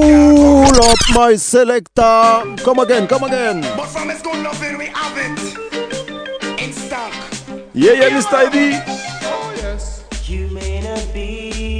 [0.00, 2.56] Pull up my selector.
[2.64, 3.60] Come again, come again.
[3.76, 6.62] But from his good loving, we have it.
[6.62, 7.12] In stock.
[7.74, 8.46] Yeah, yeah, Mr.
[8.46, 8.78] Eddie.
[9.22, 10.04] Oh, yes.
[10.26, 11.79] You may not be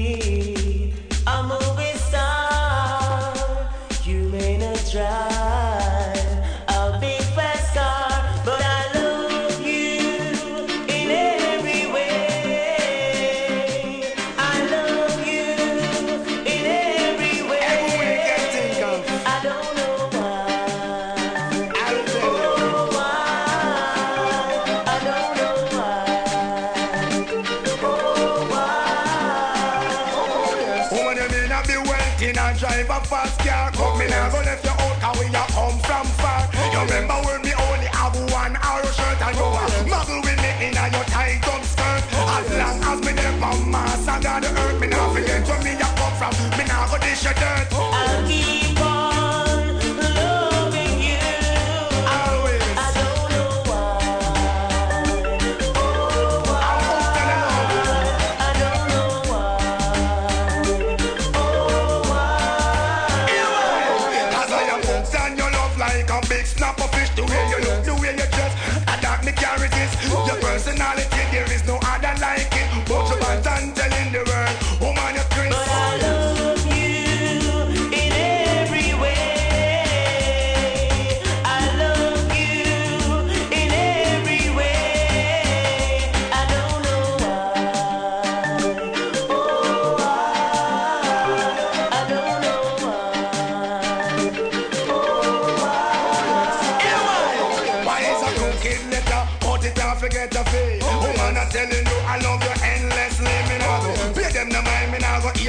[47.10, 47.66] Your dirt.
[47.72, 48.79] I'll keep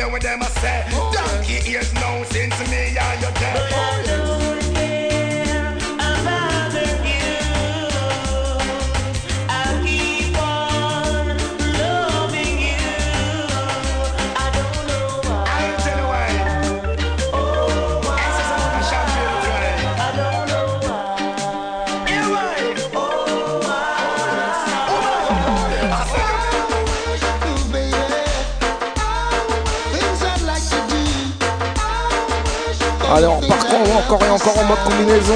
[0.02, 0.84] hear what them a say.
[0.94, 4.21] Oh, Donkey ears now since me and you dead.
[34.12, 35.34] encore et encore en mode combinaison.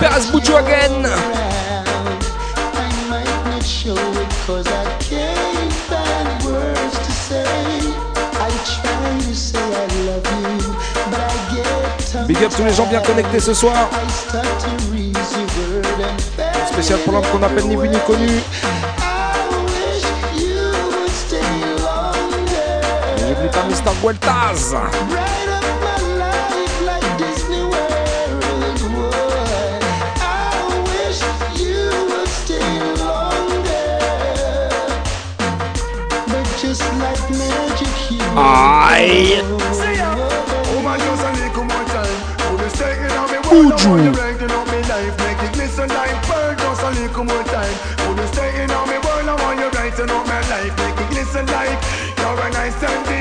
[0.00, 1.08] Perez Buccio again.
[12.26, 13.88] Big up tous les gens bien connectés ce soir.
[16.72, 18.42] Spécial pour l'homme qu'on appelle ni vu ni connu.
[23.38, 23.44] Longer.
[23.44, 23.94] Et N'oublie pas Mr.
[24.02, 24.74] Gueltaz.
[25.08, 29.82] Bright up my life like Disney World would.
[30.20, 31.20] I wish
[31.60, 33.88] you would stay longer.
[36.26, 39.42] But just like magic, you Aïe.
[40.74, 42.18] Woman, just a little more time.
[42.38, 43.50] Put the stake in on me Buju.
[43.50, 45.16] world, I want you brighten up me life.
[45.18, 47.74] Make it glisten like pearl, just a little more time.
[47.98, 50.76] Put the stake in on me world, I want you brighten up my life.
[50.78, 51.78] Make it glisten like
[52.18, 53.17] you're a nice and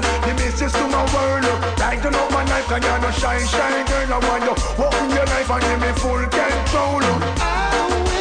[0.00, 1.44] the mistress to my world.
[1.76, 4.14] Brighten up my life, cause you're no shine, shine girl.
[4.14, 4.54] I want you
[5.00, 7.04] in your life and give me full control.
[7.38, 8.13] I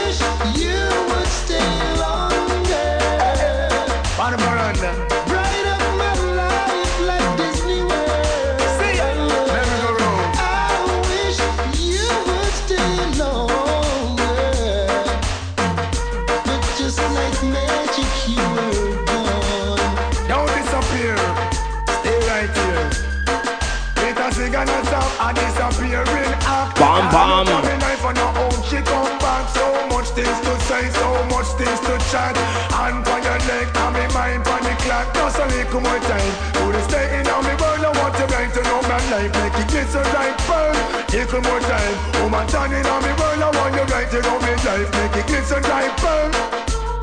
[35.74, 36.34] Just a little more time.
[36.54, 37.82] Put it stay in on me world.
[37.82, 39.34] I want to bright to know my life.
[39.42, 40.70] Make it glisten like pearl.
[41.10, 41.96] Little more time.
[42.22, 43.42] Woman, turning on me world.
[43.42, 44.90] I want you right to know me life.
[44.94, 46.30] Make it glisten like pearl.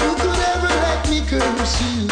[0.02, 2.06] Who could ever let me curse you?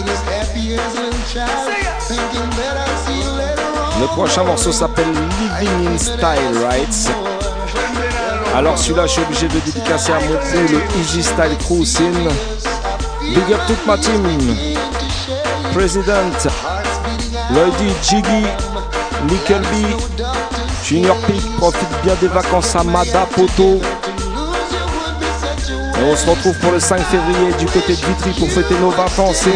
[0.00, 1.76] It is happy as a little child,
[2.08, 4.00] thinking that I'll see you later on.
[4.00, 7.10] Le prochain morceau s'appelle Living in Style Rights.
[8.54, 12.12] Alors celui-là, je suis obligé de dédicacer à mon crew, le Easy Style Crew Sin.
[13.20, 14.24] Big up toute ma team.
[15.72, 16.48] President,
[17.50, 18.46] Lloydie, Jiggy,
[19.30, 20.24] Nickel B,
[20.84, 23.80] Junior Peak, profite bien des vacances à Mada Poto.
[25.98, 28.90] Et on se retrouve pour le 5 février du côté de Vitry pour fêter nos
[28.90, 29.50] 20 ans, Sin.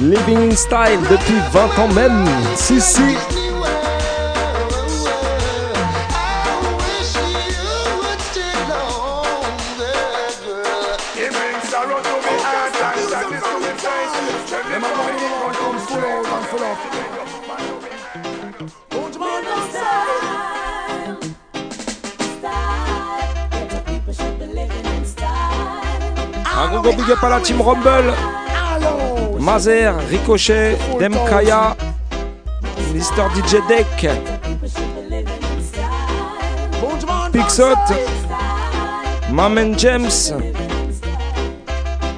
[0.00, 2.26] Living in Style depuis 20 ans même.
[2.56, 3.16] Si, si.
[27.02, 28.12] Big up à la team Rumble.
[29.40, 31.76] Mazer, Ricochet, Demkaya,
[32.94, 33.28] Mr.
[33.34, 34.08] DJ Deck,
[37.32, 37.76] Pixot,
[39.32, 40.32] Mamen James,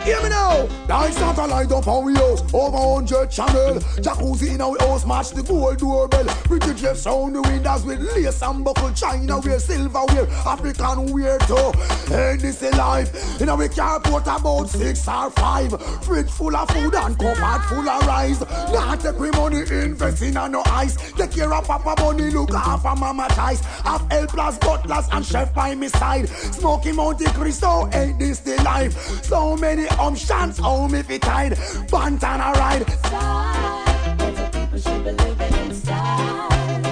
[0.04, 0.68] Hear me now.
[0.86, 2.42] Lights not a light up we house.
[2.52, 3.80] Over 100 channel.
[4.04, 5.06] Jacuzzi in our house.
[5.06, 6.26] Match the gold doorbell.
[6.44, 8.92] Pretty Jeff sound the windows with lace and buckle.
[8.92, 11.72] China wear, silver wear, African wear too.
[12.14, 13.40] Ain't this a life?
[13.40, 15.72] In our car put about six or five.
[16.04, 18.40] Fridge full of food and cupboard full of rice.
[18.74, 20.96] Not take we money invest in no ice.
[21.12, 23.62] Take care of Papa Bunny, look after Mama Ties.
[23.84, 26.28] Have L plus butlers and chef by my side.
[26.28, 28.92] Smoking Monte Cristo, ain't this the life?
[29.24, 31.56] So many Um, options, home oh, if it tied.
[31.90, 32.84] Bantana ride.
[33.12, 36.50] Our people should in style.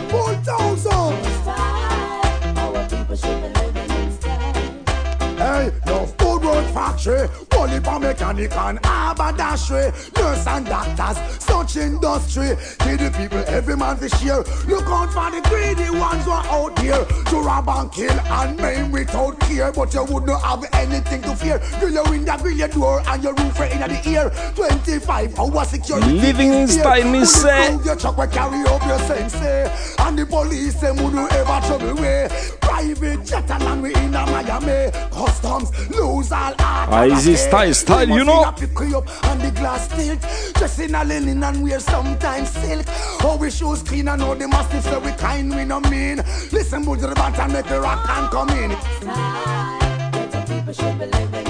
[0.08, 1.32] Full thousand.
[5.36, 7.51] Hey, no food road factory.
[7.62, 12.56] Only for mechanic and haberdashery, nurse and doctors, such industry.
[12.84, 14.38] Give the people every man to share.
[14.66, 18.56] Look out for the greedy ones who are out here to rob and kill and
[18.60, 19.70] maim without care.
[19.70, 21.60] But you would not have anything to fear.
[21.78, 24.30] Grill your window, grill your door, and your roof right in the ear.
[24.56, 26.12] 25 hours security.
[26.14, 27.76] Living in style, me say.
[27.84, 29.34] Your truck, we carry up your sense.
[29.36, 29.70] eh.
[30.00, 32.28] And the police, them would do ever trouble way.
[32.60, 34.90] Private jet and land we in a Miami.
[35.12, 36.88] Customs lose all art.
[36.90, 38.50] Ah, easy style, style, you know.
[38.52, 40.20] Pick you up on the glass tilt.
[40.54, 42.86] Dress in a linen and wear sometimes silk.
[43.20, 46.16] How we shoes clean and know the mastiff so we kind we no mean.
[46.50, 48.70] Listen, bull to the band and make the rock and come in.
[50.46, 51.41] People should be living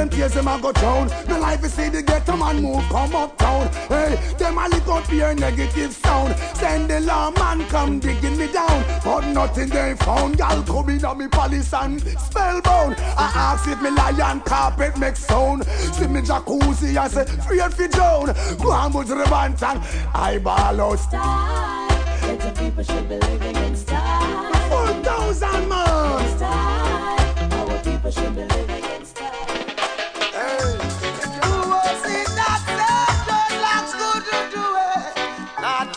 [0.00, 1.08] them tears, them a go down.
[1.26, 3.68] The life is see the ghetto man move, come uptown.
[3.88, 6.34] Hey, them a lick out fear negative sound.
[6.54, 8.82] Send the law man come digging me down.
[9.04, 10.38] But nothing they found.
[10.38, 12.96] Gal come in on me palace and spellbound.
[12.98, 15.66] I ask if me lion carpet make sound.
[15.66, 18.26] See me jacuzzi, I say, free and fit down.
[18.58, 19.82] Go go to the band and
[20.14, 20.98] I ball out.
[20.98, 21.88] Style.
[22.22, 24.54] Ghetto people should be living in style.
[24.70, 26.39] Four thousand man.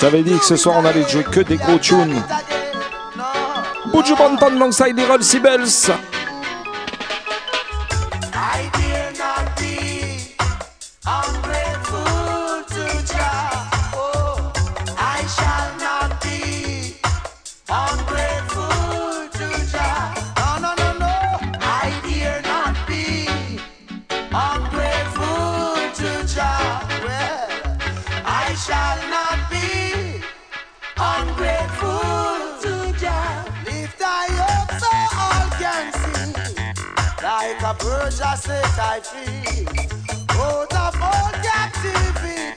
[0.03, 2.21] J'avais dit que ce soir on allait jouer que des gros tunes.
[3.93, 5.93] Buju Banton alongside Errol Sibels.
[37.43, 39.67] Like a Persia set I free.
[40.29, 42.55] Out of all captivity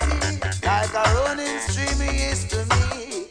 [0.65, 3.27] Like a running stream is to me.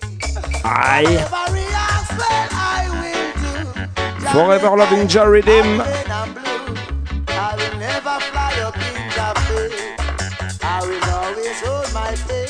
[0.65, 1.05] Aye.
[1.07, 4.27] Every ask when I will do.
[4.33, 5.77] Forever loving Jah Redeem.
[5.77, 6.75] When I'm blue.
[7.29, 9.33] I will never fly up in Jah
[10.61, 12.44] I will always hold my place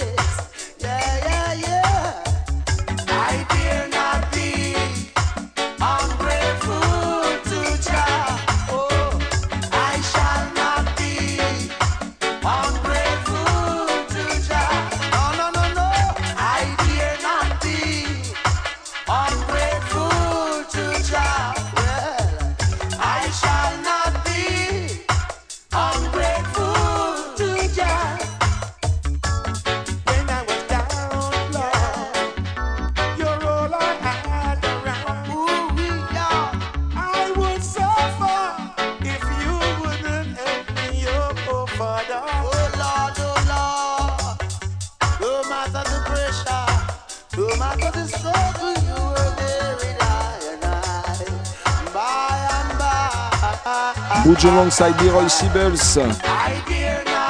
[54.46, 54.96] Buju alongside
[55.28, 56.00] Sibels.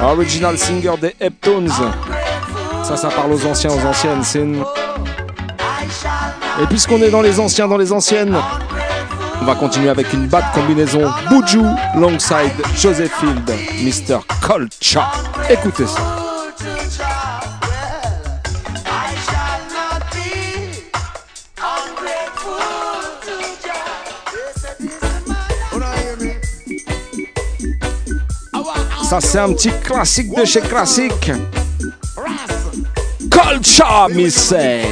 [0.02, 1.72] Original singer des Heptones.
[2.82, 4.62] Ça, ça parle aux anciens, aux anciennes.
[6.62, 8.36] Et puisqu'on est dans les anciens, dans les anciennes,
[9.40, 11.62] on va continuer avec une bad combinaison Buju
[11.94, 13.50] alongside Joseph Field,
[13.82, 14.18] Mr.
[14.42, 15.10] Culture.
[15.48, 16.25] Écoutez ça.
[29.20, 31.30] C'est un petit classique de chez classique.
[33.30, 34.82] Culture, missé.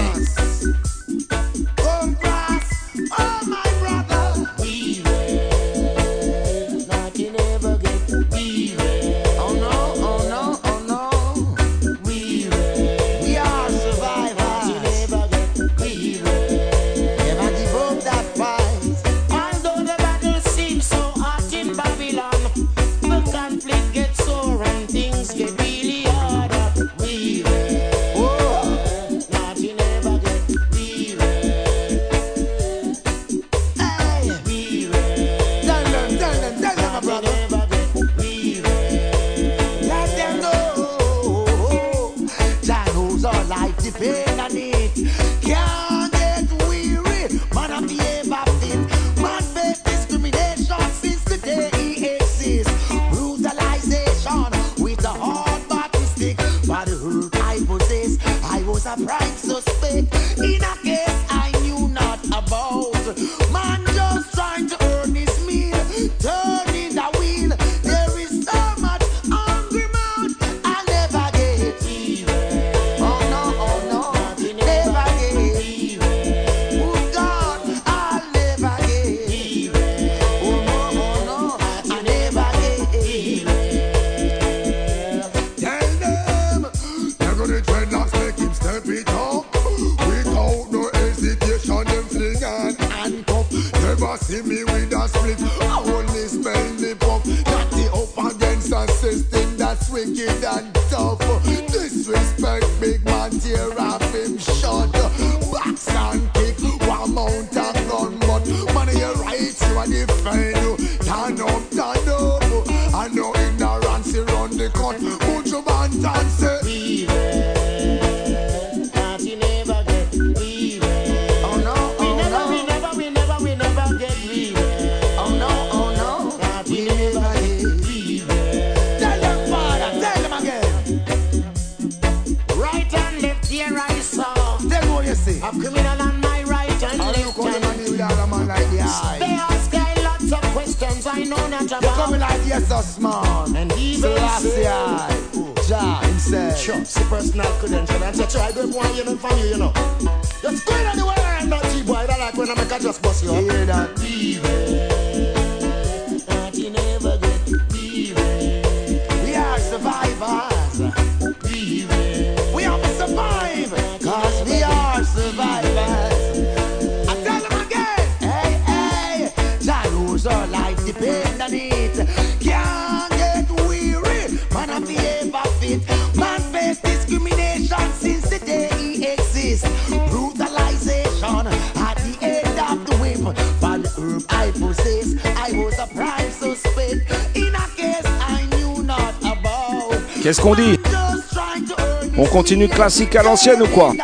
[192.45, 193.95] continue classique à l'ancienne ou quoi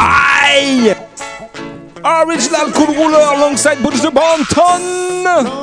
[0.00, 0.96] Aïe!
[2.02, 5.57] Original Cool Ruler alongside Boots the Banton.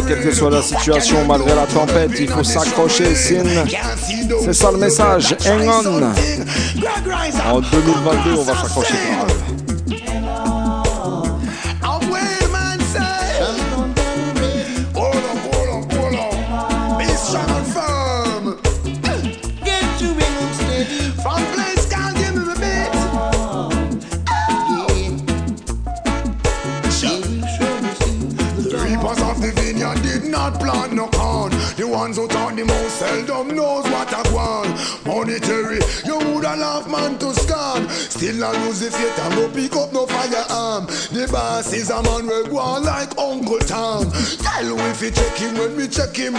[0.00, 3.44] Euh, quelle que soit la situation, malgré la tempête, il faut s'accrocher, Sin.
[4.44, 6.02] C'est ça le message, hang on.
[7.54, 8.94] En 2022, on va s'accrocher.
[38.98, 40.44] you pick up no a
[42.58, 44.10] on like Uncle Tom.
[44.12, 46.34] If you check him when we check him,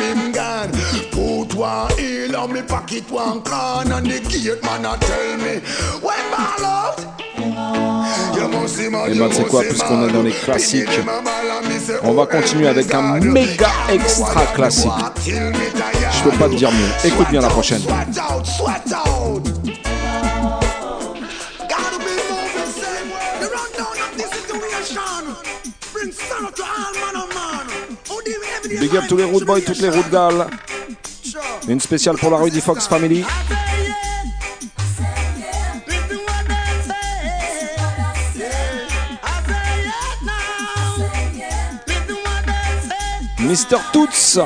[8.72, 10.88] Et c'est eh ben, quoi, puisqu'on est dans les classiques,
[12.04, 14.92] on va continuer avec un méga extra classique.
[15.26, 17.08] Je peux pas te dire mieux.
[17.08, 17.82] Écoute bien la prochaine.
[28.82, 30.48] Big up tous les road boys, toutes les road gals.
[31.68, 33.24] Une spéciale pour la Rudy Fox Family.
[43.38, 44.40] Mister Toots.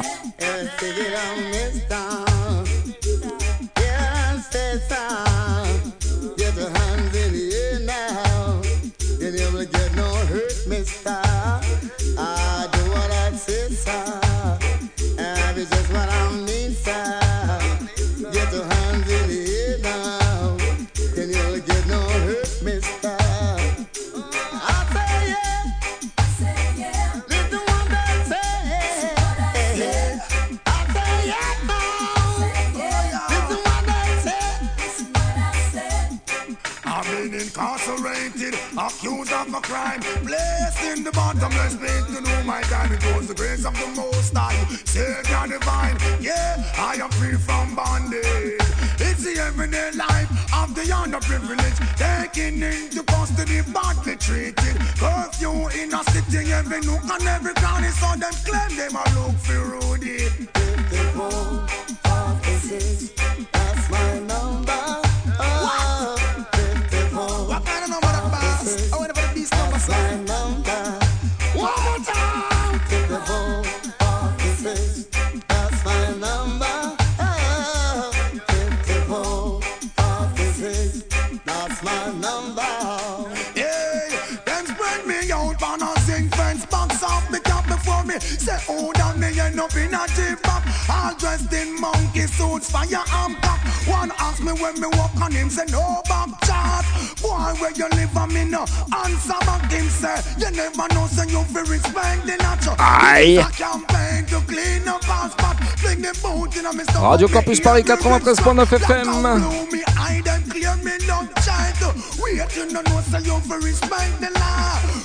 [107.16, 109.08] Radio Campus Paris 93.9 FM.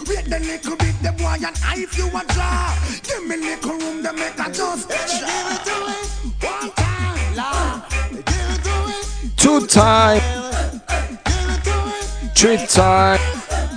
[0.08, 1.86] Wait the little bit, the boy, and I
[9.36, 10.20] two time.
[12.34, 13.20] Three time.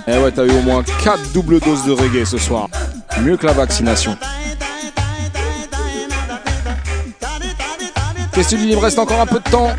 [0.08, 2.68] Eh ouais, t'as eu au moins 4 doubles doses de reggae ce soir.
[3.22, 4.18] Mieux que la vaccination.
[8.34, 9.70] Question il me reste encore un peu de temps.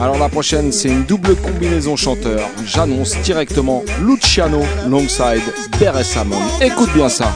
[0.00, 2.40] Alors la prochaine, c'est une double combinaison chanteur.
[2.66, 5.42] J'annonce directement Luciano longside
[5.78, 6.02] Beres
[6.60, 7.32] Écoute bien ça.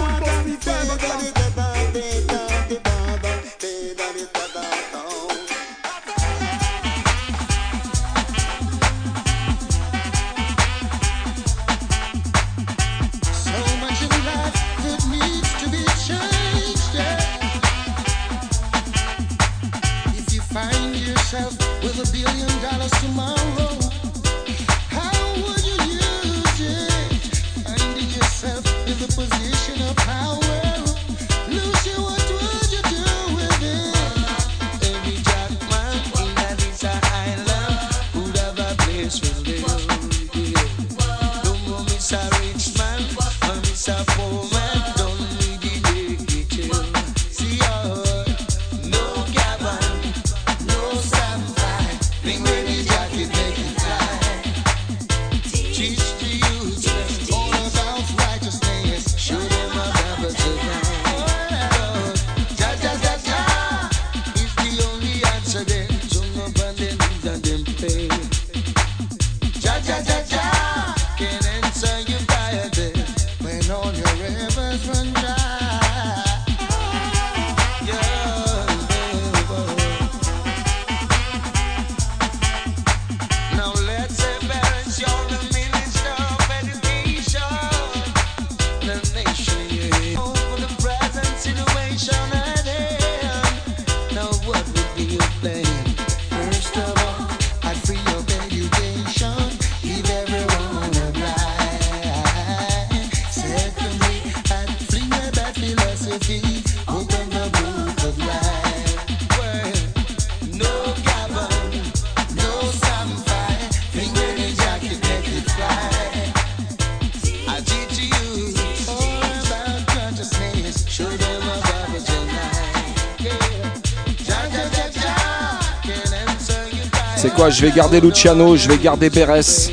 [127.59, 129.73] je vais garder Luciano, je vais garder Beres.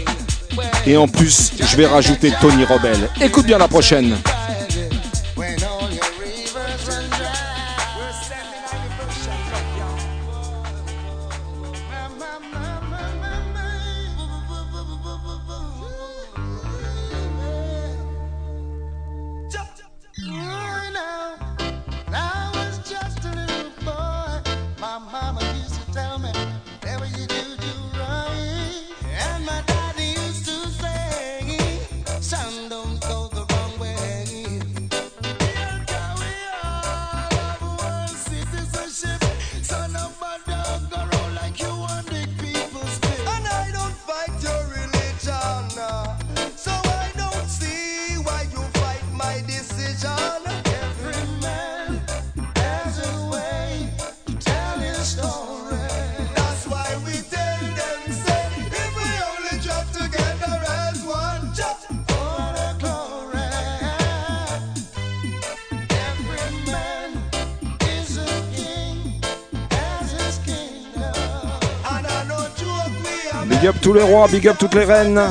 [0.87, 2.97] Et en plus, je vais rajouter Tony Robel.
[3.21, 4.15] Écoute bien la prochaine.
[73.85, 75.21] Tous les rois, big up toutes les reines.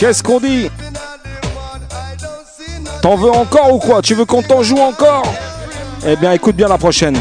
[0.00, 0.70] Qu'est-ce qu'on dit
[3.02, 5.30] T'en veux encore ou quoi Tu veux qu'on t'en joue encore
[6.06, 7.20] Eh bien, écoute bien la prochaine.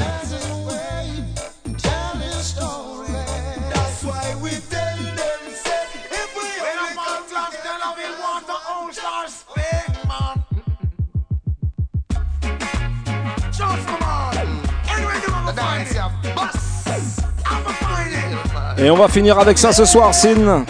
[18.77, 20.63] Et on va finir avec ça ce soir, Sin.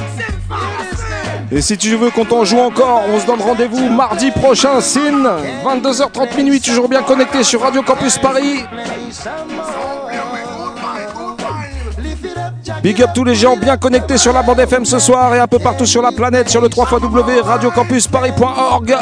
[1.52, 5.24] Et si tu veux qu'on t'en joue encore, on se donne rendez-vous mardi prochain, Sin.
[5.66, 8.64] 22h30 minuit, toujours bien connecté sur Radio Campus Paris.
[12.84, 15.48] Big up tous les gens bien connectés sur la bande FM ce soir et un
[15.48, 16.88] peu partout sur la planète sur le 3
[17.44, 18.96] radiocampusparis.org.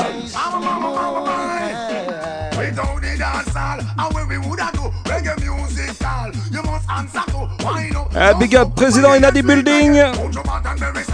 [2.58, 6.90] We down the dance hall, and when we woulda do reggae music hall, you must
[6.90, 8.08] answer to wine up.
[8.16, 10.02] Eh, big up président Inadi Building,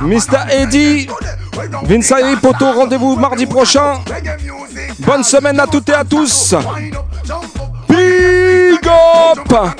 [0.02, 0.48] Mr.
[0.50, 1.08] Eddie,
[1.86, 4.00] Vince Poto, rendez-vous mardi prochain.
[5.00, 6.56] Bonne semaine à toutes et à tous.
[7.90, 9.74] Big up.